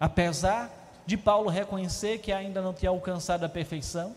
Apesar 0.00 0.70
de 1.06 1.16
Paulo 1.16 1.48
reconhecer 1.48 2.18
que 2.18 2.32
ainda 2.32 2.60
não 2.60 2.72
tinha 2.72 2.90
alcançado 2.90 3.44
a 3.44 3.48
perfeição, 3.48 4.16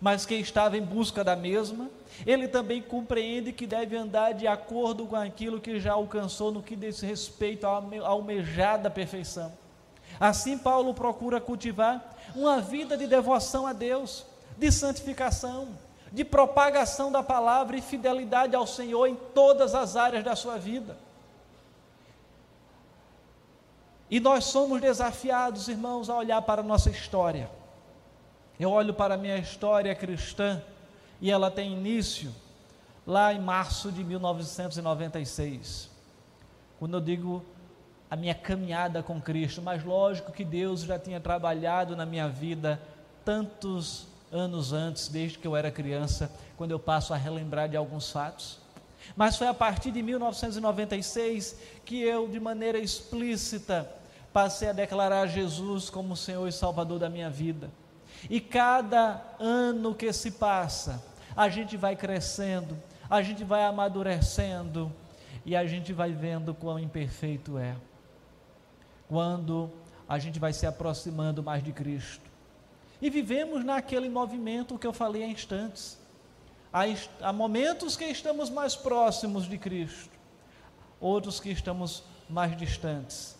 mas 0.00 0.26
que 0.26 0.34
estava 0.34 0.76
em 0.76 0.82
busca 0.82 1.24
da 1.24 1.34
mesma, 1.34 1.88
ele 2.26 2.48
também 2.48 2.82
compreende 2.82 3.52
que 3.52 3.66
deve 3.66 3.96
andar 3.96 4.32
de 4.32 4.46
acordo 4.46 5.06
com 5.06 5.16
aquilo 5.16 5.60
que 5.60 5.80
já 5.80 5.92
alcançou 5.92 6.52
no 6.52 6.62
que 6.62 6.76
diz 6.76 7.00
respeito 7.00 7.66
à 7.66 7.82
almejada 8.04 8.90
perfeição. 8.90 9.52
Assim, 10.18 10.58
Paulo 10.58 10.92
procura 10.92 11.40
cultivar 11.40 12.16
uma 12.34 12.60
vida 12.60 12.96
de 12.96 13.06
devoção 13.06 13.66
a 13.66 13.72
Deus, 13.72 14.26
de 14.58 14.70
santificação, 14.70 15.68
de 16.12 16.24
propagação 16.24 17.10
da 17.10 17.22
palavra 17.22 17.76
e 17.76 17.82
fidelidade 17.82 18.54
ao 18.54 18.66
Senhor 18.66 19.06
em 19.06 19.14
todas 19.14 19.74
as 19.74 19.96
áreas 19.96 20.24
da 20.24 20.36
sua 20.36 20.58
vida. 20.58 20.96
E 24.10 24.18
nós 24.18 24.44
somos 24.44 24.80
desafiados, 24.80 25.68
irmãos, 25.68 26.10
a 26.10 26.16
olhar 26.16 26.42
para 26.42 26.60
a 26.60 26.64
nossa 26.64 26.90
história. 26.90 27.48
Eu 28.60 28.70
olho 28.72 28.92
para 28.92 29.14
a 29.14 29.16
minha 29.16 29.38
história 29.38 29.94
cristã 29.94 30.62
e 31.18 31.30
ela 31.30 31.50
tem 31.50 31.72
início 31.72 32.30
lá 33.06 33.32
em 33.32 33.40
março 33.40 33.90
de 33.90 34.04
1996. 34.04 35.88
Quando 36.78 36.98
eu 36.98 37.00
digo 37.00 37.42
a 38.10 38.16
minha 38.16 38.34
caminhada 38.34 39.02
com 39.02 39.18
Cristo, 39.18 39.62
mas 39.62 39.82
lógico 39.82 40.30
que 40.30 40.44
Deus 40.44 40.82
já 40.82 40.98
tinha 40.98 41.18
trabalhado 41.18 41.96
na 41.96 42.04
minha 42.04 42.28
vida 42.28 42.78
tantos 43.24 44.06
anos 44.30 44.74
antes, 44.74 45.08
desde 45.08 45.38
que 45.38 45.46
eu 45.46 45.56
era 45.56 45.70
criança, 45.70 46.30
quando 46.58 46.72
eu 46.72 46.78
passo 46.78 47.14
a 47.14 47.16
relembrar 47.16 47.66
de 47.66 47.78
alguns 47.78 48.10
fatos. 48.12 48.58
Mas 49.16 49.38
foi 49.38 49.46
a 49.46 49.54
partir 49.54 49.90
de 49.90 50.02
1996 50.02 51.56
que 51.82 52.02
eu, 52.02 52.28
de 52.28 52.38
maneira 52.38 52.78
explícita, 52.78 53.90
passei 54.34 54.68
a 54.68 54.74
declarar 54.74 55.26
Jesus 55.28 55.88
como 55.88 56.14
Senhor 56.14 56.46
e 56.46 56.52
Salvador 56.52 56.98
da 56.98 57.08
minha 57.08 57.30
vida. 57.30 57.70
E 58.28 58.40
cada 58.40 59.22
ano 59.38 59.94
que 59.94 60.12
se 60.12 60.32
passa, 60.32 61.02
a 61.36 61.48
gente 61.48 61.76
vai 61.76 61.96
crescendo, 61.96 62.76
a 63.08 63.22
gente 63.22 63.44
vai 63.44 63.64
amadurecendo 63.64 64.92
e 65.44 65.56
a 65.56 65.66
gente 65.66 65.92
vai 65.92 66.12
vendo 66.12 66.54
quão 66.54 66.78
imperfeito 66.78 67.56
é 67.56 67.76
quando 69.08 69.70
a 70.08 70.18
gente 70.18 70.38
vai 70.38 70.52
se 70.52 70.66
aproximando 70.66 71.42
mais 71.42 71.64
de 71.64 71.72
Cristo. 71.72 72.30
E 73.02 73.10
vivemos 73.10 73.64
naquele 73.64 74.08
movimento 74.08 74.78
que 74.78 74.86
eu 74.86 74.92
falei 74.92 75.24
há 75.24 75.26
instantes. 75.26 75.98
Há, 76.72 76.82
há 77.20 77.32
momentos 77.32 77.96
que 77.96 78.04
estamos 78.04 78.50
mais 78.50 78.76
próximos 78.76 79.48
de 79.48 79.58
Cristo, 79.58 80.10
outros 81.00 81.40
que 81.40 81.50
estamos 81.50 82.04
mais 82.28 82.56
distantes. 82.56 83.36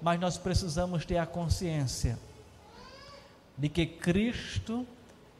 Mas 0.00 0.18
nós 0.18 0.36
precisamos 0.36 1.04
ter 1.04 1.18
a 1.18 1.26
consciência 1.26 2.18
de 3.56 3.68
que 3.68 3.86
Cristo, 3.86 4.86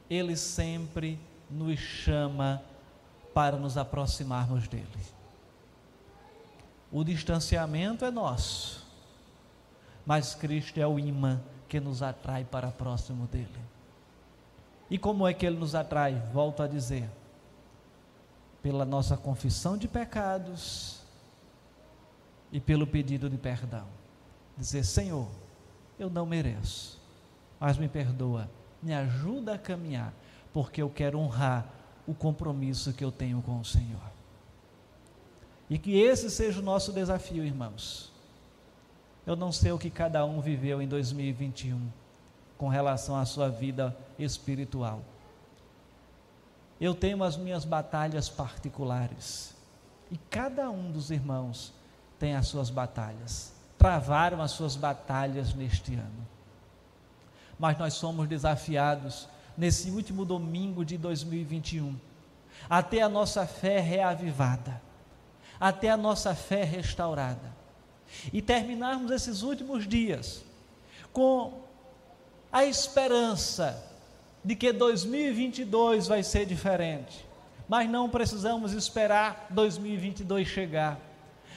Ele 0.09 0.37
sempre 0.37 1.19
nos 1.51 1.79
chama 1.79 2.63
para 3.35 3.57
nos 3.57 3.77
aproximarmos 3.77 4.69
dEle. 4.69 4.87
O 6.91 7.03
distanciamento 7.03 8.05
é 8.05 8.11
nosso, 8.11 8.87
mas 10.05 10.35
Cristo 10.35 10.79
é 10.79 10.87
o 10.87 10.99
imã 10.99 11.41
que 11.69 11.81
nos 11.81 12.03
atrai 12.03 12.45
para 12.45 12.71
próximo 12.71 13.27
dele. 13.27 13.49
E 14.91 14.99
como 14.99 15.27
é 15.27 15.33
que 15.33 15.47
ele 15.47 15.57
nos 15.57 15.75
atrai? 15.75 16.23
Volto 16.35 16.63
a 16.63 16.67
dizer, 16.67 17.09
pela 18.63 18.85
nossa 18.85 19.17
confissão 19.17 19.79
de 19.79 19.89
pecados 19.89 21.01
e 22.53 22.61
pelo 22.61 22.87
pedido 22.87 23.31
de 23.31 23.39
perdão. 23.39 23.87
Dizer: 24.57 24.85
Senhor, 24.85 25.29
eu 25.99 26.11
não 26.11 26.27
mereço, 26.27 27.01
mas 27.63 27.79
me 27.79 27.89
perdoa, 27.89 28.51
me 28.83 28.93
ajuda 28.93 29.55
a 29.55 29.59
caminhar, 29.59 30.13
porque 30.53 30.83
eu 30.83 30.91
quero 30.91 31.19
honrar 31.19 31.65
o 32.07 32.13
compromisso 32.13 32.93
que 32.93 33.05
eu 33.05 33.13
tenho 33.13 33.41
com 33.41 33.61
o 33.61 33.65
Senhor. 33.65 34.11
E 35.71 35.79
que 35.79 35.99
esse 35.99 36.29
seja 36.29 36.61
o 36.61 36.63
nosso 36.63 36.93
desafio, 36.93 37.45
irmãos 37.45 38.13
eu 39.27 39.37
não 39.37 39.53
sei 39.53 39.71
o 39.71 39.79
que 39.79 39.91
cada 39.91 40.25
um 40.25 40.41
viveu 40.41 40.83
em 40.83 40.89
2021 40.89 41.89
com 42.59 42.69
relação 42.69 43.17
à 43.17 43.25
sua 43.25 43.49
vida 43.49 43.97
espiritual. 44.19 45.01
Eu 46.81 46.95
tenho 46.95 47.23
as 47.23 47.37
minhas 47.37 47.65
batalhas 47.65 48.29
particulares. 48.29 49.55
E 50.11 50.17
cada 50.29 50.69
um 50.71 50.91
dos 50.91 51.11
irmãos 51.11 51.73
tem 52.19 52.35
as 52.35 52.49
suas 52.49 52.69
batalhas. 52.69 53.53
Travaram 53.79 54.43
as 54.43 54.51
suas 54.51 54.75
batalhas 54.75 55.55
neste 55.55 55.95
ano. 55.95 56.27
Mas 57.59 57.79
nós 57.79 57.95
somos 57.95 58.29
desafiados 58.29 59.29
nesse 59.57 59.91
último 59.91 60.25
domingo 60.25 60.85
de 60.85 60.97
2021 60.97 61.97
a 62.69 62.83
ter 62.83 63.01
a 63.01 63.09
nossa 63.09 63.47
fé 63.47 63.81
reavivada, 63.81 64.81
a 65.59 65.73
ter 65.73 65.89
a 65.89 65.97
nossa 65.97 66.35
fé 66.35 66.65
restaurada. 66.65 67.53
E 68.33 68.43
terminarmos 68.43 69.11
esses 69.11 69.43
últimos 69.43 69.87
dias 69.87 70.45
com 71.13 71.63
a 72.53 72.65
esperança 72.65 73.83
de 74.45 74.55
que 74.55 74.73
2022 74.73 76.07
vai 76.07 76.23
ser 76.23 76.45
diferente, 76.45 77.25
mas 77.69 77.89
não 77.89 78.09
precisamos 78.09 78.73
esperar 78.73 79.47
2022 79.51 80.47
chegar. 80.47 81.01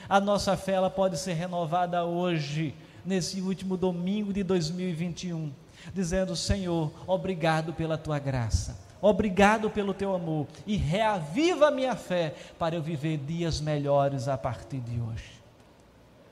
A 0.08 0.19
nossa 0.19 0.55
fé 0.55 0.73
ela 0.73 0.89
pode 0.89 1.17
ser 1.17 1.34
renovada 1.34 2.05
hoje, 2.05 2.75
nesse 3.03 3.41
último 3.41 3.75
domingo 3.75 4.31
de 4.31 4.43
2021, 4.43 5.51
dizendo: 5.93 6.35
Senhor, 6.35 6.91
obrigado 7.07 7.73
pela 7.73 7.97
tua 7.97 8.19
graça. 8.19 8.77
Obrigado 9.01 9.69
pelo 9.69 9.93
teu 9.93 10.15
amor 10.15 10.47
e 10.65 10.77
reaviva 10.77 11.69
minha 11.69 11.95
fé 11.95 12.33
para 12.57 12.75
eu 12.75 12.81
viver 12.81 13.17
dias 13.17 13.61
melhores 13.61 14.27
a 14.27 14.37
partir 14.37 14.79
de 14.79 14.99
hoje 14.99 15.35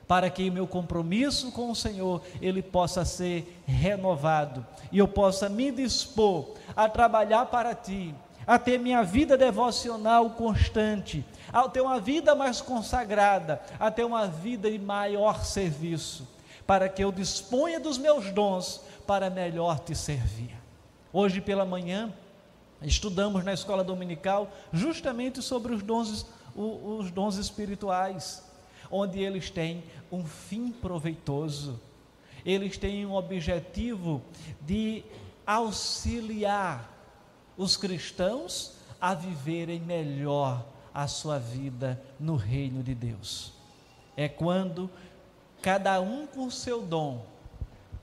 para 0.06 0.30
que 0.30 0.48
o 0.48 0.52
meu 0.52 0.66
compromisso 0.66 1.50
com 1.52 1.70
o 1.70 1.74
Senhor 1.74 2.22
ele 2.40 2.62
possa 2.62 3.04
ser 3.04 3.62
renovado 3.66 4.64
e 4.92 4.98
eu 4.98 5.08
possa 5.08 5.48
me 5.48 5.70
dispor 5.70 6.50
a 6.76 6.88
trabalhar 6.88 7.46
para 7.46 7.74
ti, 7.74 8.14
a 8.46 8.58
ter 8.58 8.78
minha 8.78 9.02
vida 9.02 9.36
devocional 9.36 10.30
constante, 10.30 11.24
a 11.52 11.68
ter 11.68 11.80
uma 11.80 11.98
vida 11.98 12.34
mais 12.34 12.60
consagrada, 12.60 13.60
a 13.78 13.90
ter 13.90 14.04
uma 14.04 14.26
vida 14.26 14.70
de 14.70 14.78
maior 14.78 15.44
serviço, 15.44 16.28
para 16.66 16.88
que 16.88 17.02
eu 17.02 17.12
disponha 17.12 17.78
dos 17.78 17.98
meus 17.98 18.30
dons 18.30 18.80
para 19.06 19.30
melhor 19.30 19.78
te 19.78 19.94
servir. 19.94 20.54
Hoje 21.12 21.40
pela 21.40 21.64
manhã 21.64 22.12
estudamos 22.82 23.44
na 23.44 23.52
escola 23.52 23.84
dominical 23.84 24.50
justamente 24.72 25.40
sobre 25.42 25.74
os 25.74 25.82
dons, 25.82 26.26
os 26.54 27.10
dons 27.10 27.36
espirituais 27.36 28.42
onde 28.90 29.20
eles 29.20 29.50
têm 29.50 29.82
um 30.10 30.24
fim 30.24 30.70
proveitoso, 30.70 31.80
eles 32.44 32.76
têm 32.76 33.06
um 33.06 33.14
objetivo 33.14 34.22
de 34.60 35.02
auxiliar 35.46 36.90
os 37.56 37.76
cristãos 37.76 38.74
a 39.00 39.14
viverem 39.14 39.80
melhor 39.80 40.64
a 40.92 41.08
sua 41.08 41.38
vida 41.38 42.00
no 42.20 42.36
reino 42.36 42.82
de 42.82 42.94
Deus. 42.94 43.52
É 44.16 44.28
quando 44.28 44.88
cada 45.64 45.98
um 45.98 46.26
com 46.26 46.50
seu 46.50 46.82
dom 46.82 47.24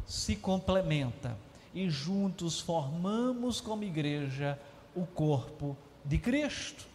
se 0.03 0.35
complementa 0.35 1.37
e 1.75 1.87
juntos 1.91 2.59
formamos 2.59 3.61
como 3.61 3.83
igreja 3.83 4.59
o 4.95 5.05
corpo 5.05 5.77
de 6.03 6.17
Cristo. 6.17 6.87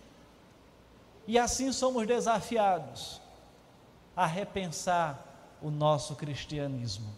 E 1.24 1.38
assim 1.38 1.70
somos 1.70 2.05
desafiados 2.05 3.22
a 4.16 4.26
repensar 4.26 5.57
o 5.62 5.70
nosso 5.70 6.16
cristianismo, 6.16 7.14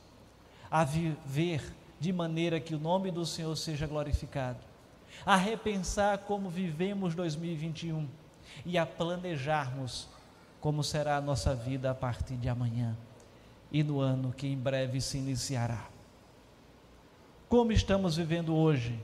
a 0.71 0.85
viver 0.85 1.75
de 1.99 2.13
maneira 2.13 2.61
que 2.61 2.75
o 2.75 2.79
nome 2.79 3.11
do 3.11 3.25
Senhor 3.25 3.57
seja 3.57 3.87
glorificado, 3.87 4.61
a 5.25 5.37
repensar 5.37 6.19
como 6.19 6.51
vivemos 6.51 7.15
2021 7.15 8.07
e 8.67 8.77
a 8.77 8.85
planejarmos 8.85 10.07
como 10.61 10.85
será 10.85 11.17
a 11.17 11.21
nossa 11.23 11.55
vida 11.55 11.91
a 11.91 11.95
partir 11.95 12.37
de 12.37 12.51
amanhã 12.51 12.95
e 13.71 13.83
no 13.83 14.01
ano 14.01 14.33
que 14.33 14.47
em 14.47 14.57
breve 14.57 15.01
se 15.01 15.19
iniciará. 15.19 15.87
Como 17.49 17.73
estamos 17.73 18.17
vivendo 18.17 18.55
hoje, 18.55 18.99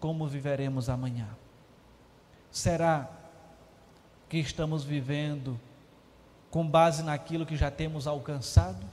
como 0.00 0.26
viveremos 0.26 0.88
amanhã? 0.88 1.28
Será 2.50 3.08
que 4.28 4.38
estamos 4.38 4.84
vivendo 4.84 5.58
com 6.50 6.66
base 6.66 7.02
naquilo 7.02 7.46
que 7.46 7.56
já 7.56 7.70
temos 7.70 8.06
alcançado? 8.06 8.86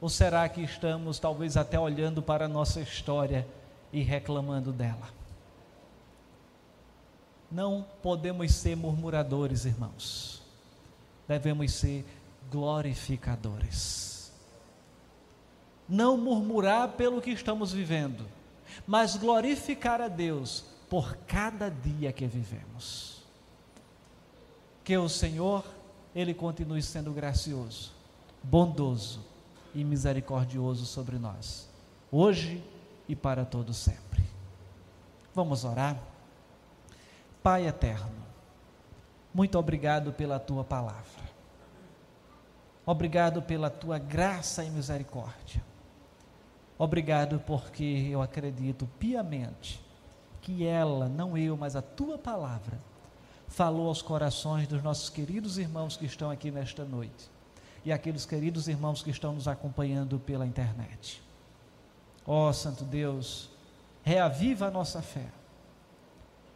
Ou 0.00 0.08
será 0.08 0.48
que 0.48 0.62
estamos 0.62 1.18
talvez 1.18 1.56
até 1.56 1.78
olhando 1.78 2.22
para 2.22 2.46
a 2.46 2.48
nossa 2.48 2.80
história 2.80 3.46
e 3.92 4.02
reclamando 4.02 4.72
dela? 4.72 5.08
Não 7.50 7.86
podemos 8.02 8.52
ser 8.52 8.76
murmuradores, 8.76 9.64
irmãos. 9.64 10.42
Devemos 11.28 11.72
ser 11.72 12.04
glorificadores. 12.50 14.32
Não 15.88 16.16
murmurar 16.16 16.92
pelo 16.92 17.20
que 17.20 17.30
estamos 17.30 17.72
vivendo, 17.72 18.26
mas 18.86 19.16
glorificar 19.16 20.00
a 20.00 20.08
Deus 20.08 20.64
por 20.88 21.16
cada 21.26 21.68
dia 21.68 22.12
que 22.12 22.26
vivemos. 22.26 23.22
Que 24.82 24.96
o 24.96 25.08
Senhor 25.08 25.64
ele 26.14 26.32
continue 26.32 26.82
sendo 26.82 27.12
gracioso, 27.12 27.92
bondoso 28.42 29.20
e 29.74 29.82
misericordioso 29.82 30.86
sobre 30.86 31.18
nós, 31.18 31.68
hoje 32.12 32.62
e 33.08 33.16
para 33.16 33.44
todo 33.44 33.74
sempre. 33.74 34.22
Vamos 35.34 35.64
orar? 35.64 35.98
Pai 37.42 37.66
eterno, 37.66 38.24
muito 39.34 39.58
obrigado 39.58 40.12
pela 40.12 40.38
tua 40.38 40.62
palavra. 40.62 41.23
Obrigado 42.86 43.40
pela 43.40 43.70
tua 43.70 43.98
graça 43.98 44.64
e 44.64 44.70
misericórdia. 44.70 45.62
Obrigado 46.78 47.40
porque 47.46 48.08
eu 48.10 48.20
acredito 48.20 48.86
piamente 48.98 49.82
que 50.42 50.66
ela, 50.66 51.08
não 51.08 51.38
eu, 51.38 51.56
mas 51.56 51.76
a 51.76 51.80
tua 51.80 52.18
palavra, 52.18 52.78
falou 53.48 53.88
aos 53.88 54.02
corações 54.02 54.66
dos 54.66 54.82
nossos 54.82 55.08
queridos 55.08 55.58
irmãos 55.58 55.96
que 55.96 56.04
estão 56.04 56.30
aqui 56.30 56.50
nesta 56.50 56.84
noite 56.84 57.30
e 57.84 57.92
aqueles 57.92 58.26
queridos 58.26 58.66
irmãos 58.66 59.02
que 59.02 59.10
estão 59.10 59.32
nos 59.32 59.46
acompanhando 59.46 60.18
pela 60.18 60.46
internet. 60.46 61.22
Ó 62.26 62.48
oh, 62.48 62.52
Santo 62.52 62.84
Deus, 62.84 63.50
reaviva 64.02 64.66
a 64.66 64.70
nossa 64.70 65.00
fé, 65.00 65.26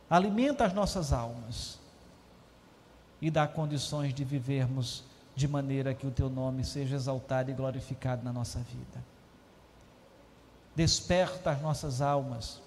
alimenta 0.08 0.64
as 0.64 0.72
nossas 0.72 1.12
almas 1.12 1.78
e 3.20 3.30
dá 3.30 3.46
condições 3.46 4.12
de 4.12 4.24
vivermos 4.24 5.04
de 5.38 5.46
maneira 5.46 5.94
que 5.94 6.06
o 6.06 6.10
teu 6.10 6.28
nome 6.28 6.64
seja 6.64 6.96
exaltado 6.96 7.50
e 7.50 7.54
glorificado 7.54 8.24
na 8.24 8.32
nossa 8.32 8.58
vida. 8.58 9.04
Desperta 10.74 11.50
as 11.50 11.62
nossas 11.62 12.00
almas 12.02 12.60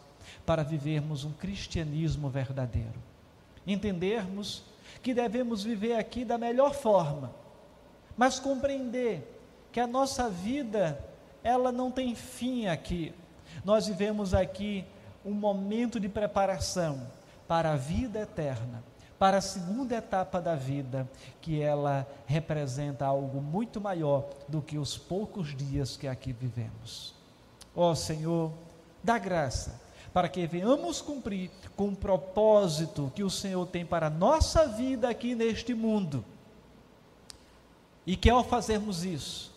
para 0.45 0.63
vivermos 0.63 1.25
um 1.25 1.31
cristianismo 1.31 2.29
verdadeiro 2.29 3.11
entendermos 3.65 4.63
que 5.01 5.13
devemos 5.13 5.63
viver 5.63 5.95
aqui 5.95 6.25
da 6.25 6.37
melhor 6.37 6.73
forma, 6.73 7.31
mas 8.17 8.39
compreender 8.39 9.39
que 9.71 9.79
a 9.79 9.87
nossa 9.87 10.29
vida, 10.29 10.99
ela 11.43 11.71
não 11.71 11.91
tem 11.91 12.13
fim 12.15 12.67
aqui. 12.67 13.13
Nós 13.63 13.87
vivemos 13.87 14.33
aqui 14.33 14.85
um 15.25 15.33
momento 15.33 15.99
de 15.99 16.09
preparação 16.09 17.07
para 17.47 17.73
a 17.73 17.77
vida 17.77 18.19
eterna, 18.19 18.83
para 19.21 19.37
a 19.37 19.41
segunda 19.41 19.95
etapa 19.95 20.41
da 20.41 20.55
vida, 20.55 21.07
que 21.43 21.61
ela 21.61 22.07
representa 22.25 23.05
algo 23.05 23.39
muito 23.39 23.79
maior 23.79 24.27
do 24.47 24.63
que 24.63 24.79
os 24.79 24.97
poucos 24.97 25.55
dias 25.55 25.95
que 25.95 26.07
aqui 26.07 26.33
vivemos. 26.33 27.13
Ó 27.75 27.91
oh, 27.91 27.95
Senhor, 27.95 28.51
dá 29.03 29.19
graça 29.19 29.79
para 30.11 30.27
que 30.27 30.47
venhamos 30.47 31.03
cumprir 31.03 31.51
com 31.75 31.89
o 31.89 31.95
propósito 31.95 33.11
que 33.13 33.23
o 33.23 33.29
Senhor 33.29 33.63
tem 33.67 33.85
para 33.85 34.07
a 34.07 34.09
nossa 34.09 34.67
vida 34.67 35.07
aqui 35.07 35.35
neste 35.35 35.75
mundo. 35.75 36.25
E 38.07 38.15
que 38.15 38.27
ao 38.27 38.43
fazermos 38.43 39.05
isso, 39.05 39.53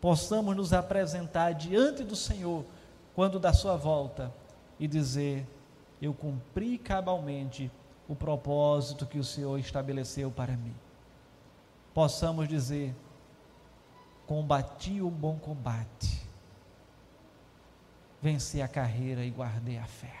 possamos 0.00 0.56
nos 0.56 0.72
apresentar 0.72 1.52
diante 1.52 2.02
do 2.02 2.16
Senhor 2.16 2.64
quando 3.14 3.38
da 3.38 3.52
sua 3.52 3.76
volta 3.76 4.32
e 4.80 4.88
dizer: 4.88 5.46
Eu 6.00 6.14
cumpri 6.14 6.78
cabalmente 6.78 7.70
o 8.08 8.16
propósito 8.16 9.06
que 9.06 9.18
o 9.18 9.24
Senhor 9.24 9.58
estabeleceu 9.58 10.30
para 10.30 10.56
mim. 10.56 10.74
Possamos 11.92 12.48
dizer: 12.48 12.94
Combati 14.26 15.00
o 15.00 15.10
bom 15.10 15.38
combate 15.38 16.28
venci 18.20 18.60
a 18.60 18.68
carreira 18.68 19.24
e 19.24 19.30
guardei 19.30 19.78
a 19.78 19.86
fé. 19.86 20.14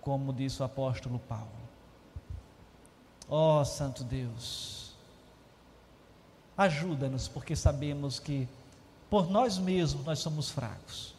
Como 0.00 0.32
disse 0.32 0.62
o 0.62 0.64
apóstolo 0.64 1.18
Paulo. 1.18 1.50
Ó 3.28 3.60
oh, 3.60 3.64
Santo 3.64 4.02
Deus, 4.02 4.96
ajuda-nos, 6.56 7.28
porque 7.28 7.54
sabemos 7.54 8.18
que 8.18 8.48
por 9.08 9.30
nós 9.30 9.58
mesmos 9.58 10.04
nós 10.04 10.18
somos 10.18 10.50
fracos. 10.50 11.14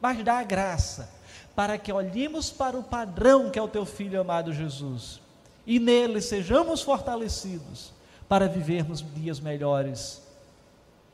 Mas 0.00 0.24
dá 0.24 0.38
a 0.38 0.44
graça 0.44 1.08
para 1.54 1.78
que 1.78 1.92
olhemos 1.92 2.50
para 2.50 2.78
o 2.78 2.82
padrão 2.82 3.50
que 3.50 3.58
é 3.58 3.62
o 3.62 3.68
teu 3.68 3.86
filho 3.86 4.20
amado 4.20 4.52
Jesus 4.52 5.20
e 5.66 5.80
nele 5.80 6.22
sejamos 6.22 6.82
fortalecidos 6.82 7.92
para 8.28 8.48
vivermos 8.48 9.04
dias 9.14 9.40
melhores 9.40 10.22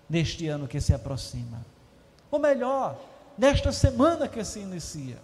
neste 0.08 0.46
ano 0.48 0.68
que 0.68 0.80
se 0.80 0.92
aproxima. 0.92 1.64
Ou 2.30 2.38
melhor, 2.38 2.98
desta 3.36 3.72
semana 3.72 4.28
que 4.28 4.44
se 4.44 4.60
inicia, 4.60 5.18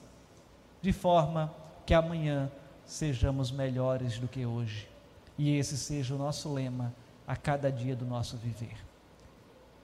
de 0.81 0.93
forma 0.93 1.53
que 1.85 1.93
amanhã 1.93 2.51
sejamos 2.87 3.51
melhores 3.51 4.19
do 4.19 4.27
que 4.27 4.47
hoje. 4.47 4.89
E 5.37 5.57
esse 5.57 5.77
seja 5.77 6.15
o 6.15 6.19
nosso 6.19 6.53
lema 6.53 6.93
a 7.27 7.37
cada 7.37 7.71
dia 7.71 7.95
do 7.95 8.07
nosso 8.07 8.37
viver. 8.37 8.77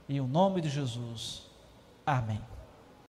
Em 0.09 0.21
o 0.21 0.27
nome 0.27 0.61
de 0.61 0.69
Jesus. 0.69 1.43
Amém. 2.07 2.54